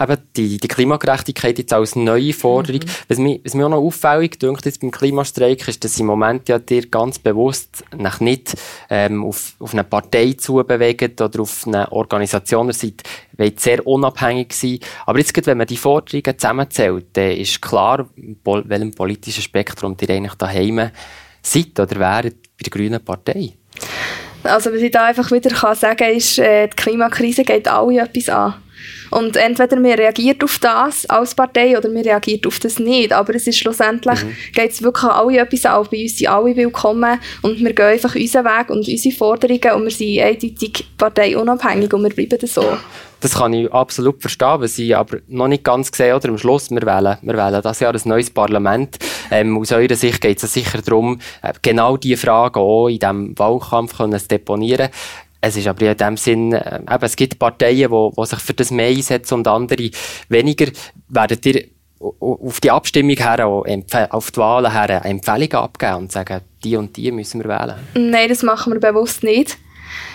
Eben 0.00 0.16
die, 0.36 0.58
die 0.58 0.68
Klimagerechtigkeit 0.68 1.58
jetzt 1.58 1.72
als 1.72 1.94
neue 1.94 2.32
Forderung. 2.32 2.80
Mhm. 2.80 2.90
Was, 3.08 3.18
mich, 3.18 3.40
was 3.44 3.54
mir 3.54 3.66
auch 3.66 3.70
noch 3.70 3.82
auffällig 3.82 4.38
dünkt 4.38 4.64
jetzt 4.64 4.80
beim 4.80 4.90
Klimastreik 4.90 5.68
ist, 5.68 5.84
dass 5.84 6.00
im 6.00 6.06
Moment 6.06 6.48
ja 6.48 6.58
dir 6.58 6.86
ganz 6.88 7.18
bewusst 7.18 7.84
nach 7.96 8.18
nicht 8.18 8.54
ähm, 8.90 9.24
auf, 9.24 9.54
auf 9.60 9.72
eine 9.74 9.84
Partei 9.84 10.32
zubewegt 10.32 11.20
oder 11.20 11.40
auf 11.40 11.66
eine 11.66 11.92
Organisation, 11.92 12.72
seid 12.72 13.02
wollt 13.36 13.60
sehr 13.60 13.86
unabhängig 13.86 14.52
sein. 14.54 14.80
Aber 15.06 15.18
jetzt, 15.18 15.46
wenn 15.46 15.58
man 15.58 15.66
die 15.66 15.76
Forderungen 15.76 16.38
zusammenzählt, 16.38 17.06
dann 17.12 17.32
ist 17.32 17.62
klar, 17.62 18.08
welchem 18.44 18.92
politischen 18.92 19.42
Spektrum 19.42 19.96
ihr 20.00 20.10
eigentlich 20.10 20.34
daheim 20.34 20.90
seid 21.42 21.78
oder 21.78 21.98
wäret 21.98 22.42
bei 22.42 22.64
der 22.64 22.70
Grünen 22.70 23.04
Partei? 23.04 23.52
Also 24.44 24.72
was 24.72 24.80
ich 24.80 24.90
da 24.90 25.06
einfach 25.06 25.30
wieder 25.30 25.50
kann 25.50 25.76
sagen 25.76 25.96
kann, 25.96 26.12
ist, 26.12 26.38
äh, 26.38 26.68
die 26.68 26.76
Klimakrise 26.76 27.44
geht 27.44 27.68
alle 27.68 28.00
etwas 28.00 28.28
an. 28.28 28.61
Und 29.10 29.36
entweder 29.36 29.76
man 29.76 29.92
reagiert 29.92 30.42
auf 30.42 30.58
das 30.58 31.06
als 31.06 31.34
Partei 31.34 31.76
oder 31.76 31.88
man 31.88 32.02
reagiert 32.02 32.46
auf 32.46 32.58
das 32.58 32.78
nicht. 32.78 33.12
Aber 33.12 33.34
es 33.34 33.46
ist 33.46 33.58
schlussendlich, 33.58 34.22
mhm. 34.24 34.36
geht 34.54 34.70
es 34.72 34.82
wirklich 34.82 35.04
an 35.04 35.28
alle 35.28 35.40
etwas 35.40 35.66
an. 35.66 35.86
Bei 35.90 36.02
uns 36.02 36.16
sind 36.16 36.28
alle 36.28 36.56
willkommen 36.56 37.18
und 37.42 37.58
wir 37.60 37.72
gehen 37.72 37.86
einfach 37.86 38.14
unseren 38.14 38.44
Weg 38.44 38.70
und 38.70 38.88
unsere 38.88 39.14
Forderungen 39.14 39.72
und 39.72 39.84
wir 39.84 39.90
sind 39.90 40.20
eindeutig 40.20 40.86
parteiunabhängig 40.96 41.92
und 41.92 42.02
wir 42.02 42.10
bleiben 42.10 42.46
so. 42.46 42.64
Das 43.22 43.34
kann 43.34 43.52
ich 43.52 43.72
absolut 43.72 44.20
verstehen, 44.20 44.56
was 44.60 44.78
ich 44.78 44.96
aber 44.96 45.18
noch 45.28 45.46
nicht 45.46 45.62
ganz 45.62 45.92
gesehen 45.92 46.16
oder 46.16 46.28
am 46.28 46.38
Schluss, 46.38 46.72
wir 46.72 46.82
wählen, 46.82 47.18
wir 47.22 47.36
wählen 47.36 47.62
das 47.62 47.78
Jahr 47.78 47.94
ein 47.94 48.00
neues 48.04 48.30
Parlament. 48.30 48.98
Ähm, 49.30 49.56
aus 49.58 49.70
eurer 49.70 49.94
Sicht 49.94 50.20
geht 50.20 50.42
es 50.42 50.52
sicher 50.52 50.82
darum, 50.82 51.20
äh, 51.40 51.52
genau 51.62 51.96
diese 51.96 52.16
Fragen 52.16 52.58
auch 52.58 52.88
in 52.88 52.98
diesem 52.98 53.38
Wahlkampf 53.38 53.96
können 53.96 54.18
zu 54.18 54.26
deponieren. 54.26 54.88
Es 55.44 55.56
ist 55.56 55.66
aber 55.66 55.90
in 55.90 55.96
dem 55.96 56.16
Sinn, 56.16 56.52
äh, 56.52 56.76
eben, 56.76 57.04
es 57.04 57.16
gibt 57.16 57.38
Parteien, 57.38 57.90
die 57.90 58.26
sich 58.26 58.38
für 58.38 58.54
das 58.54 58.70
mehr 58.70 58.86
einsetzen 58.86 59.34
und 59.34 59.48
andere 59.48 59.90
weniger. 60.28 60.70
Werdet 61.08 61.44
ihr 61.44 61.64
auf 62.20 62.60
die 62.60 62.70
Abstimmung 62.70 63.16
her, 63.16 63.46
auf 64.10 64.30
die 64.30 64.36
Wahlen 64.38 64.72
her, 64.72 65.04
Empfehlungen 65.04 65.54
abgeben 65.54 65.94
und 65.96 66.12
sagen, 66.12 66.40
die 66.62 66.76
und 66.76 66.96
die 66.96 67.10
müssen 67.10 67.42
wir 67.42 67.48
wählen? 67.50 67.74
Nein, 67.94 68.28
das 68.28 68.44
machen 68.44 68.72
wir 68.72 68.80
bewusst 68.80 69.24
nicht. 69.24 69.58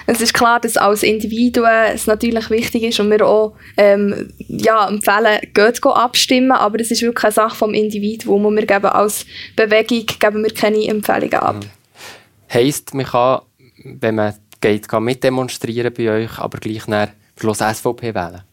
Es 0.05 0.21
ist 0.21 0.33
klar, 0.33 0.61
dass 0.61 0.77
als 0.77 1.03
Individuen 1.03 1.91
es 1.93 2.07
natürlich 2.07 2.49
wichtig 2.49 2.83
ist 2.83 2.99
und 3.01 3.11
wir 3.11 3.27
auch 3.27 3.53
ähm, 3.75 4.33
ja, 4.37 4.87
empfehlen, 4.87 5.41
geht 5.53 5.85
abstimmen, 5.85 6.53
aber 6.53 6.79
es 6.79 6.89
ist 6.89 7.01
wirklich 7.01 7.25
eine 7.25 7.33
Sache 7.33 7.55
vom 7.55 7.73
Individuum 7.73 8.45
und 8.45 8.55
wir 8.55 8.65
geben 8.65 8.85
als 8.85 9.25
Bewegung 9.57 10.05
geben 10.19 10.43
wir 10.43 10.53
keine 10.53 10.87
Empfehlungen 10.87 11.35
ab. 11.35 11.55
Mhm. 11.55 12.53
Heisst, 12.53 12.93
man 12.93 13.05
kann, 13.05 13.41
wenn 13.83 14.15
man 14.15 14.33
geht, 14.61 14.87
kann 14.87 15.03
mitdemonstrieren 15.03 15.93
bei 15.93 16.09
euch, 16.09 16.39
aber 16.39 16.57
gleich 16.59 16.87
nach 16.87 17.09
Schluss 17.35 17.59
SVP 17.59 18.13
wählen? 18.13 18.43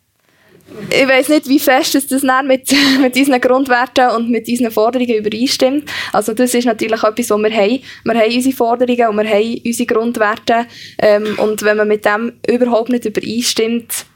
ich 0.90 1.08
weiß 1.08 1.28
nicht, 1.28 1.48
wie 1.48 1.58
fest 1.58 1.94
das 1.94 2.22
dann 2.22 2.46
mit, 2.46 2.72
mit 3.00 3.16
unseren 3.16 3.40
Grundwerten 3.40 4.10
und 4.10 4.30
mit 4.30 4.48
unseren 4.48 4.70
Forderungen 4.70 5.16
übereinstimmt. 5.16 5.90
Also 6.12 6.32
das 6.32 6.54
ist 6.54 6.64
natürlich 6.64 7.02
etwas, 7.02 7.30
was 7.30 7.38
wir 7.38 7.50
haben. 7.50 7.80
Wir 8.04 8.14
haben 8.14 8.34
unsere 8.34 8.56
Forderungen 8.56 9.08
und 9.08 9.16
wir 9.16 9.28
haben 9.28 9.60
unsere 9.64 9.86
Grundwerte. 9.86 10.66
Ähm, 10.98 11.38
und 11.38 11.62
wenn 11.62 11.76
man 11.76 11.88
mit 11.88 12.04
dem 12.04 12.32
überhaupt 12.48 12.88
nicht 12.88 13.04
übereinstimmt, 13.04 14.06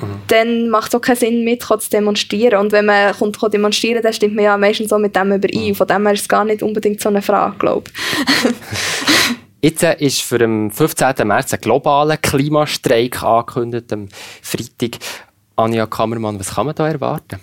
mhm. 0.00 0.06
dann 0.28 0.68
macht 0.68 0.88
es 0.88 0.94
auch 0.94 1.02
keinen 1.02 1.16
Sinn, 1.16 1.44
mit 1.44 1.62
zu 1.62 1.90
demonstrieren. 1.90 2.60
Und 2.60 2.72
wenn 2.72 2.86
man 2.86 3.14
kommt, 3.14 3.38
kommt 3.38 3.54
demonstrieren, 3.54 4.02
dann 4.02 4.12
stimmt 4.12 4.36
man 4.36 4.44
ja 4.44 4.58
meistens 4.58 4.90
so 4.90 4.98
mit 4.98 5.16
dem 5.16 5.32
überein. 5.32 5.68
Mhm. 5.68 5.74
Von 5.74 5.86
dem 5.86 6.06
her 6.06 6.14
ist 6.14 6.22
es 6.22 6.28
gar 6.28 6.44
nicht 6.44 6.62
unbedingt 6.62 7.00
so 7.00 7.08
eine 7.08 7.22
Frage, 7.22 7.56
glaube 7.58 7.90
ich. 7.90 8.50
Jetzt 9.62 9.82
ist 9.82 10.22
für 10.22 10.38
den 10.38 10.70
15. 10.70 11.26
März 11.26 11.52
ein 11.52 11.60
globaler 11.60 12.16
Klimastreik 12.16 13.22
angekündigt, 13.22 13.92
am 13.92 14.08
Freitag. 14.42 14.98
Anja 15.56 15.86
Kammermann, 15.86 16.40
was 16.40 16.54
kann 16.54 16.66
man 16.66 16.74
da 16.74 16.88
erwarten? 16.88 17.40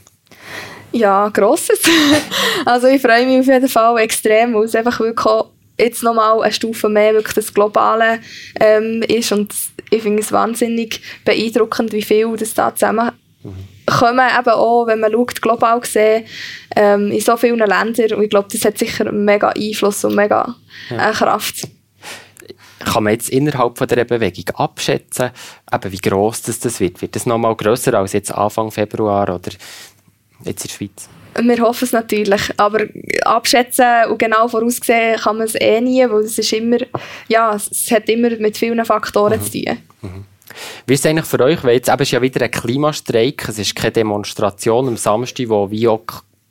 Ja, 0.91 1.29
grosses. 1.29 1.79
also 2.65 2.87
ich 2.87 3.01
freue 3.01 3.27
mich 3.27 3.39
auf 3.41 3.45
jeden 3.45 3.67
Fall 3.67 3.99
extrem, 3.99 4.55
weil 4.55 4.63
es 4.63 4.73
einfach 4.73 4.99
wirklich 4.99 5.43
jetzt 5.77 6.01
nochmal 6.01 6.41
eine 6.41 6.51
Stufe 6.51 6.89
mehr 6.89 7.13
wirklich 7.13 7.35
das 7.35 7.53
Globale 7.53 8.19
ähm, 8.59 9.03
ist 9.07 9.31
und 9.31 9.53
ich 9.91 10.01
finde 10.01 10.23
es 10.23 10.31
wahnsinnig 10.31 10.99
beeindruckend, 11.23 11.93
wie 11.93 12.01
viel 12.01 12.35
das 12.35 12.55
da 12.55 12.73
zusammen 12.73 13.11
kommen, 13.85 14.27
eben 14.37 14.49
auch, 14.49 14.87
wenn 14.87 14.99
man 14.99 15.11
schaut, 15.11 15.41
global 15.41 15.79
gesehen, 15.79 16.25
ähm, 16.75 17.11
in 17.11 17.21
so 17.21 17.37
vielen 17.37 17.59
Ländern 17.59 18.13
und 18.13 18.23
ich 18.23 18.29
glaube, 18.29 18.49
das 18.51 18.65
hat 18.65 18.77
sicher 18.77 19.11
mega 19.11 19.49
Einfluss 19.49 20.03
und 20.03 20.15
mega 20.15 20.55
äh, 20.89 21.11
Kraft 21.11 21.67
kann 22.79 23.03
man 23.03 23.13
jetzt 23.13 23.29
innerhalb 23.29 23.77
von 23.77 23.87
dieser 23.87 24.05
Bewegung 24.05 24.55
abschätzen, 24.55 25.31
eben 25.71 25.91
wie 25.91 25.97
gross 25.97 26.41
das, 26.43 26.59
das 26.59 26.79
wird? 26.79 27.01
Wird 27.01 27.15
das 27.15 27.25
nochmal 27.25 27.55
grösser 27.55 27.93
als 27.95 28.13
jetzt 28.13 28.31
Anfang 28.31 28.71
Februar 28.71 29.23
oder 29.23 29.51
jetzt 30.43 30.65
in 30.65 30.67
der 30.67 30.73
Schweiz? 30.73 31.09
Wir 31.39 31.59
hoffen 31.59 31.85
es 31.85 31.91
natürlich, 31.91 32.41
aber 32.57 32.85
abschätzen 33.23 34.09
und 34.09 34.17
genau 34.17 34.47
voraussehen 34.47 35.19
kann 35.19 35.37
man 35.37 35.45
es 35.45 35.55
eh 35.55 35.79
nie, 35.81 36.03
weil 36.09 36.23
es 36.23 36.37
ist 36.37 36.51
immer, 36.53 36.77
ja, 37.27 37.53
es 37.55 37.91
hat 37.91 38.09
immer 38.09 38.31
mit 38.37 38.57
vielen 38.57 38.83
Faktoren 38.83 39.39
mhm. 39.39 39.43
zu 39.43 39.51
tun. 39.51 39.77
Mhm. 40.01 40.25
Wie 40.87 40.93
ist 40.93 41.01
es 41.01 41.05
eigentlich 41.05 41.25
für 41.25 41.39
euch, 41.41 41.63
weil 41.63 41.75
jetzt 41.75 41.89
eben 41.89 42.01
ist 42.01 42.11
ja 42.11 42.21
wieder 42.21 42.43
ein 42.43 42.51
Klimastreik, 42.51 43.47
es 43.49 43.59
ist 43.59 43.75
keine 43.75 43.91
Demonstration 43.91 44.87
am 44.87 44.97
Samstag, 44.97 45.49
wo 45.49 45.69
wie 45.69 45.87
auch 45.87 46.05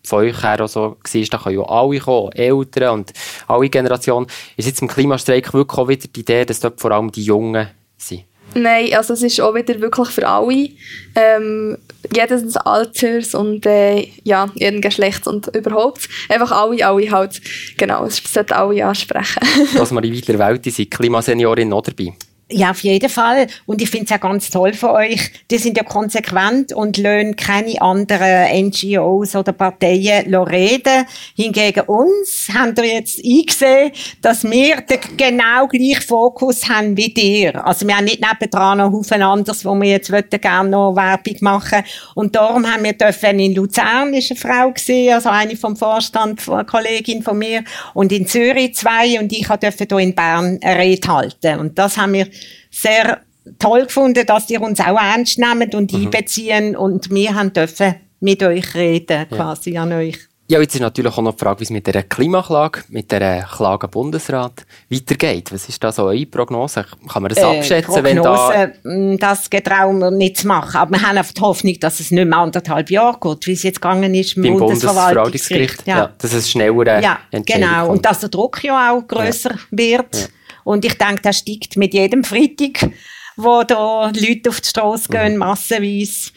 von 0.06 0.20
euch 0.20 0.42
her 0.42 0.60
auch 0.60 0.68
so 0.68 0.80
war, 0.80 0.96
da 1.30 1.38
können 1.38 1.58
ja 1.58 1.64
alle 1.64 1.98
kommen, 1.98 2.32
Eltern 2.32 2.94
und 2.94 3.12
alle 3.48 3.68
Generationen. 3.68 4.26
Ist 4.56 4.66
jetzt 4.66 4.80
im 4.80 4.88
Klimastreik 4.88 5.52
wirklich 5.52 5.78
auch 5.78 5.88
wieder 5.88 6.06
die 6.08 6.20
Idee, 6.20 6.44
dass 6.44 6.60
dort 6.60 6.80
vor 6.80 6.92
allem 6.92 7.10
die 7.10 7.24
Jungen 7.24 7.68
sind? 7.96 8.24
Nein, 8.54 8.94
also 8.94 9.12
es 9.12 9.22
ist 9.22 9.40
auch 9.40 9.54
wieder 9.54 9.78
wirklich 9.80 10.08
für 10.08 10.26
alle, 10.26 10.70
ähm, 11.14 11.76
jedes 12.14 12.56
Alters 12.56 13.34
und 13.34 13.66
äh, 13.66 14.08
ja, 14.22 14.48
jeden 14.54 14.80
Geschlechts 14.80 15.26
und 15.26 15.54
überhaupt. 15.54 16.08
Einfach 16.28 16.52
alle, 16.52 16.86
alle 16.86 17.10
halt, 17.10 17.40
genau, 17.76 18.06
es 18.06 18.16
sollte 18.16 18.56
alle 18.56 18.86
ansprechen. 18.86 19.42
Rosmarie 19.78 20.16
Weidler-Welt, 20.16 20.64
die 20.64 20.70
sind 20.70 20.90
Klimaseniorin 20.90 21.68
noch 21.68 21.82
dabei. 21.82 22.14
Ja, 22.48 22.70
auf 22.70 22.84
jeden 22.84 23.08
Fall. 23.08 23.48
Und 23.66 23.82
ich 23.82 23.90
finde 23.90 24.04
es 24.04 24.10
ja 24.10 24.18
ganz 24.18 24.50
toll 24.50 24.72
von 24.72 24.90
euch. 24.90 25.32
Die 25.50 25.58
sind 25.58 25.76
ja 25.76 25.82
konsequent 25.82 26.72
und 26.72 26.96
lassen 26.96 27.34
keine 27.34 27.82
anderen 27.82 28.68
NGOs 28.68 29.34
oder 29.34 29.52
Parteien 29.52 30.32
reden. 30.32 31.06
Hingegen 31.34 31.80
uns 31.88 32.48
haben 32.54 32.76
wir 32.76 32.84
jetzt 32.84 33.18
eingesehen, 33.18 33.90
dass 34.22 34.44
wir 34.44 34.76
den 34.82 35.00
genau 35.16 35.66
gleichen 35.66 36.02
Fokus 36.02 36.68
haben 36.68 36.96
wie 36.96 37.12
dir. 37.12 37.66
Also 37.66 37.84
wir 37.84 37.96
haben 37.96 38.04
nicht 38.04 38.20
nebendran 38.20 38.78
noch 38.78 38.92
Haufen 38.92 39.22
anderes, 39.22 39.64
wo 39.64 39.74
wir 39.74 39.90
jetzt 39.90 40.12
gerne 40.40 40.70
noch 40.70 40.94
Werbung 40.94 41.36
machen 41.40 41.82
Und 42.14 42.36
darum 42.36 42.64
haben 42.72 42.84
wir 42.84 42.92
dürfen 42.92 43.40
in 43.40 43.56
Luzern 43.56 44.14
ist 44.14 44.30
eine 44.30 44.38
Frau 44.38 44.70
gesehen, 44.70 45.14
also 45.14 45.30
eine 45.30 45.56
vom 45.56 45.74
Vorstand, 45.74 46.48
eine 46.48 46.64
Kollegin 46.64 47.24
von 47.24 47.38
mir, 47.38 47.64
und 47.92 48.12
in 48.12 48.28
Zürich 48.28 48.76
zwei 48.76 49.18
und 49.18 49.32
ich 49.32 49.48
durfte 49.48 49.86
hier 49.88 49.98
in 49.98 50.14
Bern 50.14 50.60
eine 50.62 50.78
Rede 50.78 51.08
halten. 51.08 51.58
Und 51.58 51.76
das 51.76 51.96
haben 51.96 52.12
wir 52.12 52.28
sehr 52.76 53.20
toll 53.58 53.84
gefunden, 53.84 54.26
dass 54.26 54.50
ihr 54.50 54.60
uns 54.60 54.80
auch 54.80 55.00
ernst 55.00 55.38
nehmt 55.38 55.74
und 55.74 55.92
mhm. 55.92 56.04
einbeziehen 56.04 56.76
und 56.76 57.10
wir 57.10 57.34
haben 57.34 57.52
dürfen 57.52 57.96
mit 58.20 58.42
euch 58.42 58.74
reden, 58.74 59.26
quasi 59.28 59.72
ja. 59.72 59.82
an 59.82 59.92
euch. 59.92 60.18
Ja, 60.48 60.60
jetzt 60.60 60.76
ist 60.76 60.80
natürlich 60.80 61.12
auch 61.12 61.22
noch 61.22 61.34
die 61.34 61.40
Frage, 61.40 61.60
wie 61.60 61.64
es 61.64 61.70
mit 61.70 61.88
der 61.88 62.04
Klimaklage, 62.04 62.84
mit 62.88 63.10
der 63.10 63.42
Klage 63.42 63.88
Bundesrat 63.88 64.64
weitergeht. 64.88 65.52
Was 65.52 65.68
ist 65.68 65.82
da 65.82 65.90
so 65.90 66.04
eure 66.04 66.24
Prognose? 66.24 66.84
Kann 67.08 67.22
man 67.22 67.30
das 67.30 67.38
äh, 67.38 67.42
abschätzen, 67.42 67.94
Prognose, 67.94 68.12
wenn 68.12 68.22
da... 68.22 68.68
Mm, 68.84 69.18
das 69.18 69.50
getrauen 69.50 69.98
wir 69.98 70.12
nicht 70.12 70.36
zu 70.36 70.46
machen. 70.46 70.76
Aber 70.76 70.92
wir 70.92 71.02
haben 71.02 71.18
auf 71.18 71.32
die 71.32 71.40
Hoffnung, 71.40 71.74
dass 71.80 71.98
es 71.98 72.12
nicht 72.12 72.28
mehr 72.28 72.38
anderthalb 72.38 72.90
Jahre 72.90 73.18
geht, 73.20 73.46
wie 73.48 73.52
es 73.54 73.64
jetzt 73.64 73.82
gegangen 73.82 74.14
ist 74.14 74.40
beim 74.40 74.56
Bundesverwaltungsgericht. 74.56 75.84
Ja. 75.84 75.98
ja. 75.98 76.12
dass 76.16 76.32
es 76.32 76.48
schneller 76.48 77.02
Ja, 77.02 77.18
genau. 77.32 77.86
Kommt. 77.86 77.90
Und 77.90 78.06
dass 78.06 78.20
der 78.20 78.28
Druck 78.28 78.62
ja 78.62 78.92
auch 78.92 79.04
grösser 79.04 79.50
ja. 79.50 79.58
wird. 79.72 80.30
Und 80.66 80.84
ich 80.84 80.98
denke, 80.98 81.22
das 81.22 81.38
steigt 81.38 81.76
mit 81.76 81.94
jedem 81.94 82.24
Freitag, 82.24 82.90
wo 83.36 83.62
da 83.62 84.06
Leute 84.06 84.48
auf 84.48 84.60
die 84.60 84.68
Straße 84.68 85.08
gehen, 85.08 85.34
mhm. 85.34 85.38
massenweise. 85.38 86.32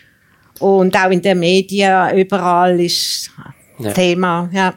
Und 0.60 0.96
auch 0.96 1.10
in 1.10 1.20
den 1.20 1.40
Medien, 1.40 2.16
überall 2.16 2.80
ist 2.80 3.32
ja. 3.80 3.92
Thema, 3.92 4.48
ja. 4.54 4.76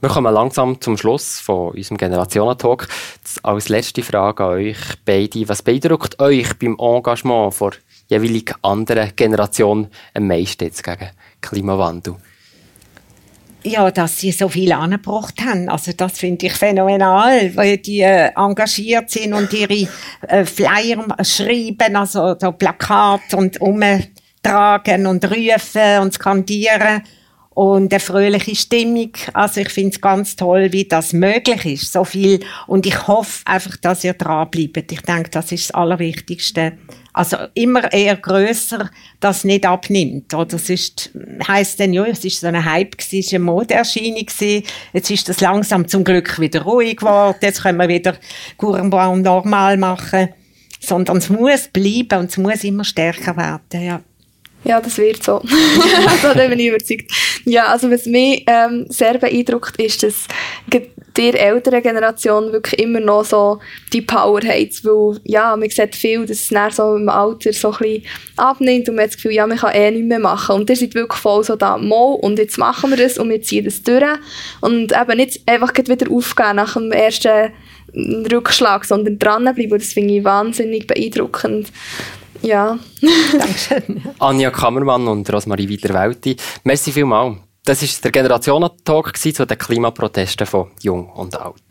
Wir 0.00 0.10
kommen 0.10 0.34
langsam 0.34 0.80
zum 0.80 0.96
Schluss 0.96 1.38
von 1.38 1.74
unserem 1.74 1.96
Generationentalk. 1.96 2.88
Als 3.44 3.68
letzte 3.68 4.02
Frage 4.02 4.42
an 4.42 4.50
euch 4.54 4.78
beide. 5.04 5.48
Was 5.48 5.62
beeindruckt 5.62 6.18
euch 6.18 6.58
beim 6.58 6.76
Engagement 6.76 7.54
der 7.60 7.72
jeweiligen 8.08 8.56
anderen 8.62 9.14
Generation 9.14 9.86
am 10.14 10.26
meisten 10.26 10.64
jetzt 10.64 10.82
gegen 10.82 11.10
Klimawandel? 11.40 12.16
Ja, 13.62 13.90
dass 13.90 14.18
sie 14.18 14.32
so 14.32 14.48
viel 14.48 14.72
angebracht 14.72 15.34
haben. 15.40 15.68
Also 15.68 15.92
das 15.96 16.18
finde 16.18 16.46
ich 16.46 16.52
phänomenal, 16.52 17.54
weil 17.56 17.78
die 17.78 18.00
äh, 18.00 18.30
engagiert 18.34 19.10
sind 19.10 19.34
und 19.34 19.52
ihre 19.52 19.88
äh, 20.28 20.44
Flyer 20.44 21.04
schreiben, 21.22 21.96
also 21.96 22.36
so 22.38 22.52
Plakat 22.52 23.34
und 23.34 23.60
umtragen 23.60 25.06
und 25.06 25.24
rufen 25.30 26.00
und 26.00 26.14
skandieren 26.14 27.02
und 27.52 27.92
eine 27.92 28.00
fröhliche 28.00 28.54
Stimmung. 28.54 29.10
Also 29.32 29.60
ich 29.60 29.70
finde 29.70 29.90
es 29.90 30.00
ganz 30.00 30.36
toll, 30.36 30.72
wie 30.72 30.84
das 30.84 31.12
möglich 31.12 31.64
ist, 31.66 31.92
so 31.92 32.04
viel. 32.04 32.40
Und 32.66 32.86
ich 32.86 33.08
hoffe 33.08 33.42
einfach, 33.44 33.76
dass 33.76 34.04
ihr 34.04 34.14
dranbleibt. 34.14 34.92
Ich 34.92 35.02
denke, 35.02 35.30
das 35.30 35.50
ist 35.52 35.68
das 35.68 35.74
Allerwichtigste. 35.74 36.74
Also 37.12 37.36
immer 37.54 37.92
eher 37.92 38.16
größer, 38.16 38.88
das 39.18 39.42
nicht 39.42 39.66
abnimmt. 39.66 40.32
Oder 40.32 40.54
es 40.54 40.70
ist, 40.70 41.10
heisst 41.46 41.80
dann, 41.80 41.92
ja, 41.92 42.04
es 42.04 42.24
ist 42.24 42.40
so 42.40 42.46
ein 42.46 42.64
Hype 42.64 42.96
gewesen, 42.96 43.18
es 43.18 43.26
ist 43.26 43.34
eine 43.34 43.44
Modeerscheinung. 43.44 44.26
Jetzt 44.92 45.10
ist 45.10 45.28
das 45.28 45.40
langsam 45.40 45.88
zum 45.88 46.04
Glück 46.04 46.38
wieder 46.38 46.62
ruhig 46.62 46.98
geworden. 46.98 47.38
Jetzt 47.42 47.62
können 47.62 47.78
wir 47.78 47.88
wieder 47.88 48.14
Courenbahn 48.58 49.22
normal 49.22 49.76
machen. 49.76 50.28
Sondern 50.78 51.18
es 51.18 51.28
muss 51.28 51.68
bleiben 51.68 52.20
und 52.20 52.30
es 52.30 52.38
muss 52.38 52.64
immer 52.64 52.84
stärker 52.84 53.36
werden, 53.36 53.84
ja. 53.84 54.00
Ja, 54.64 54.80
das 54.80 54.98
wird 54.98 55.22
so. 55.22 55.40
da 56.22 56.46
bin 56.46 56.58
ich 56.58 56.68
überzeugt. 56.68 57.10
Ja, 57.44 57.66
also 57.66 57.90
was 57.90 58.06
mich 58.06 58.44
ähm, 58.46 58.86
sehr 58.88 59.16
beeindruckt, 59.16 59.80
ist, 59.80 60.02
dass 60.02 60.26
die 61.16 61.30
ältere 61.30 61.82
Generation 61.82 62.52
wirklich 62.52 62.80
immer 62.80 63.00
noch 63.00 63.24
so 63.24 63.58
die 63.92 64.02
Power 64.02 64.40
hat, 64.42 64.84
weil 64.84 65.20
ja, 65.24 65.56
man 65.56 65.68
sieht 65.68 65.96
viel, 65.96 66.20
dass 66.26 66.38
es 66.38 66.48
dann 66.48 66.70
so 66.70 66.96
im 66.96 67.08
Alter 67.08 67.52
so 67.52 67.72
ein 67.72 67.78
bisschen 67.78 68.04
abnimmt 68.36 68.88
und 68.88 68.96
man 68.96 69.04
hat 69.04 69.10
das 69.10 69.16
Gefühl, 69.16 69.32
ja, 69.32 69.46
man 69.46 69.58
kann 69.58 69.74
eh 69.74 69.90
nichts 69.90 70.08
mehr 70.08 70.18
machen 70.18 70.56
und 70.56 70.70
ihr 70.70 70.76
seid 70.76 70.94
wirklich 70.94 71.20
voll 71.20 71.42
so 71.42 71.56
da, 71.56 71.76
mal 71.78 72.14
und 72.20 72.38
jetzt 72.38 72.58
machen 72.58 72.90
wir 72.90 72.96
das 72.96 73.18
und 73.18 73.30
wir 73.30 73.42
ziehen 73.42 73.64
das 73.64 73.82
durch 73.82 74.04
und 74.60 74.92
eben 74.92 75.16
nicht 75.16 75.40
einfach 75.46 75.72
wieder 75.74 76.10
aufgehen 76.10 76.56
nach 76.56 76.74
dem 76.74 76.92
ersten 76.92 77.52
Rückschlag, 78.30 78.84
sondern 78.84 79.18
dranbleiben, 79.18 79.78
das 79.78 79.92
finde 79.92 80.14
ich 80.14 80.24
wahnsinnig 80.24 80.86
beeindruckend. 80.86 81.68
Ja. 82.42 82.78
Dankeschön. 83.32 84.02
Anja 84.18 84.50
Kammermann 84.50 85.06
und 85.08 85.32
Rosmarie 85.32 85.68
Wiederwelti, 85.68 86.36
merci 86.64 86.92
vielmals. 86.92 87.36
Das 87.64 87.82
war 87.82 87.88
der 88.04 88.10
Generationentalk 88.10 89.16
zu 89.16 89.46
den 89.46 89.58
Klimaprotesten 89.58 90.46
von 90.46 90.68
Jung 90.80 91.10
und 91.10 91.38
Alt. 91.38 91.62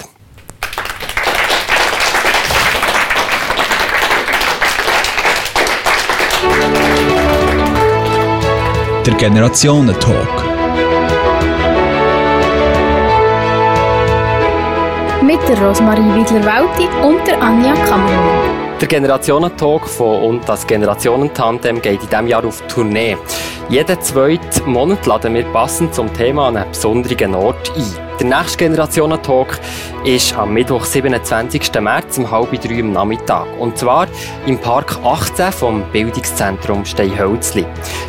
Der 9.05 9.13
Generationentalk. 9.15 10.27
Mit 15.23 15.39
der 15.47 15.61
Rosmarie 15.61 16.01
Widler-Welti 16.01 16.87
und 17.03 17.27
der 17.27 17.41
Anja 17.41 17.73
Kammermann. 17.85 18.68
Der 18.81 18.87
Generationentalk 18.87 19.89
von 19.89 20.23
und 20.23 20.47
das 20.47 20.65
Generationentandem 20.65 21.81
geht 21.81 22.01
in 22.01 22.09
diesem 22.09 22.27
Jahr 22.27 22.45
auf 22.45 22.61
Tournee. 22.67 23.17
Jeden 23.67 24.01
zweiten 24.01 24.71
Monat 24.71 25.05
laden 25.05 25.33
wir 25.33 25.43
passend 25.51 25.93
zum 25.93 26.13
Thema 26.13 26.47
an 26.47 26.55
einen 26.55 26.71
besonderen 26.71 27.35
Ort 27.35 27.73
ein. 27.75 27.83
Der 28.21 28.39
nächste 28.39 28.57
Generationentalk 28.57 29.59
ist 30.05 30.33
am 30.37 30.53
Mittwoch, 30.53 30.85
27. 30.85 31.73
März 31.81 32.19
um 32.19 32.31
halb 32.31 32.51
drei 32.61 32.79
am 32.79 32.93
Nachmittag. 32.93 33.47
Und 33.59 33.77
zwar 33.77 34.07
im 34.45 34.57
Park 34.57 34.97
18 35.03 35.51
vom 35.51 35.83
Bildungszentrum 35.91 36.85
Steinhölzli. 36.85 37.65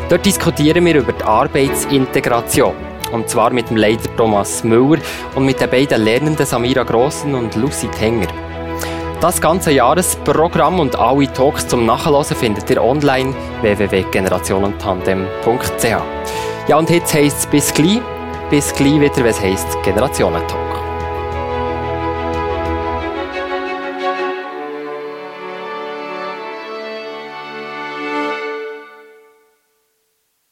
Dort 0.08 0.24
diskutieren 0.24 0.86
wir 0.86 0.94
über 0.94 1.12
die 1.12 1.24
Arbeitsintegration. 1.24 2.74
Und 3.10 3.28
zwar 3.28 3.50
mit 3.50 3.70
dem 3.70 3.76
Leiter 3.76 4.08
Thomas 4.16 4.62
Müller 4.62 5.02
und 5.34 5.46
mit 5.46 5.60
den 5.60 5.68
beiden 5.68 6.04
Lernenden 6.04 6.46
Samira 6.46 6.84
Grossen 6.84 7.34
und 7.34 7.56
Lucy 7.56 7.88
Tenger. 7.88 8.28
Das 9.20 9.40
ganze 9.40 9.70
Jahresprogramm 9.70 10.80
und 10.80 10.98
alle 10.98 11.30
Talks 11.30 11.68
zum 11.68 11.84
Nachhören 11.84 12.24
findet 12.24 12.70
ihr 12.70 12.82
online 12.82 13.34
www.generationentandem.ch. 13.60 15.84
Ja, 16.66 16.78
und 16.78 16.88
jetzt 16.88 17.12
heisst 17.12 17.40
es 17.40 17.46
bis 17.46 17.74
gleich, 17.74 18.00
bis 18.48 18.74
gleich 18.74 18.98
wieder, 18.98 19.22
was 19.22 19.38
heisst 19.38 19.66
Generationentalk. 19.82 20.80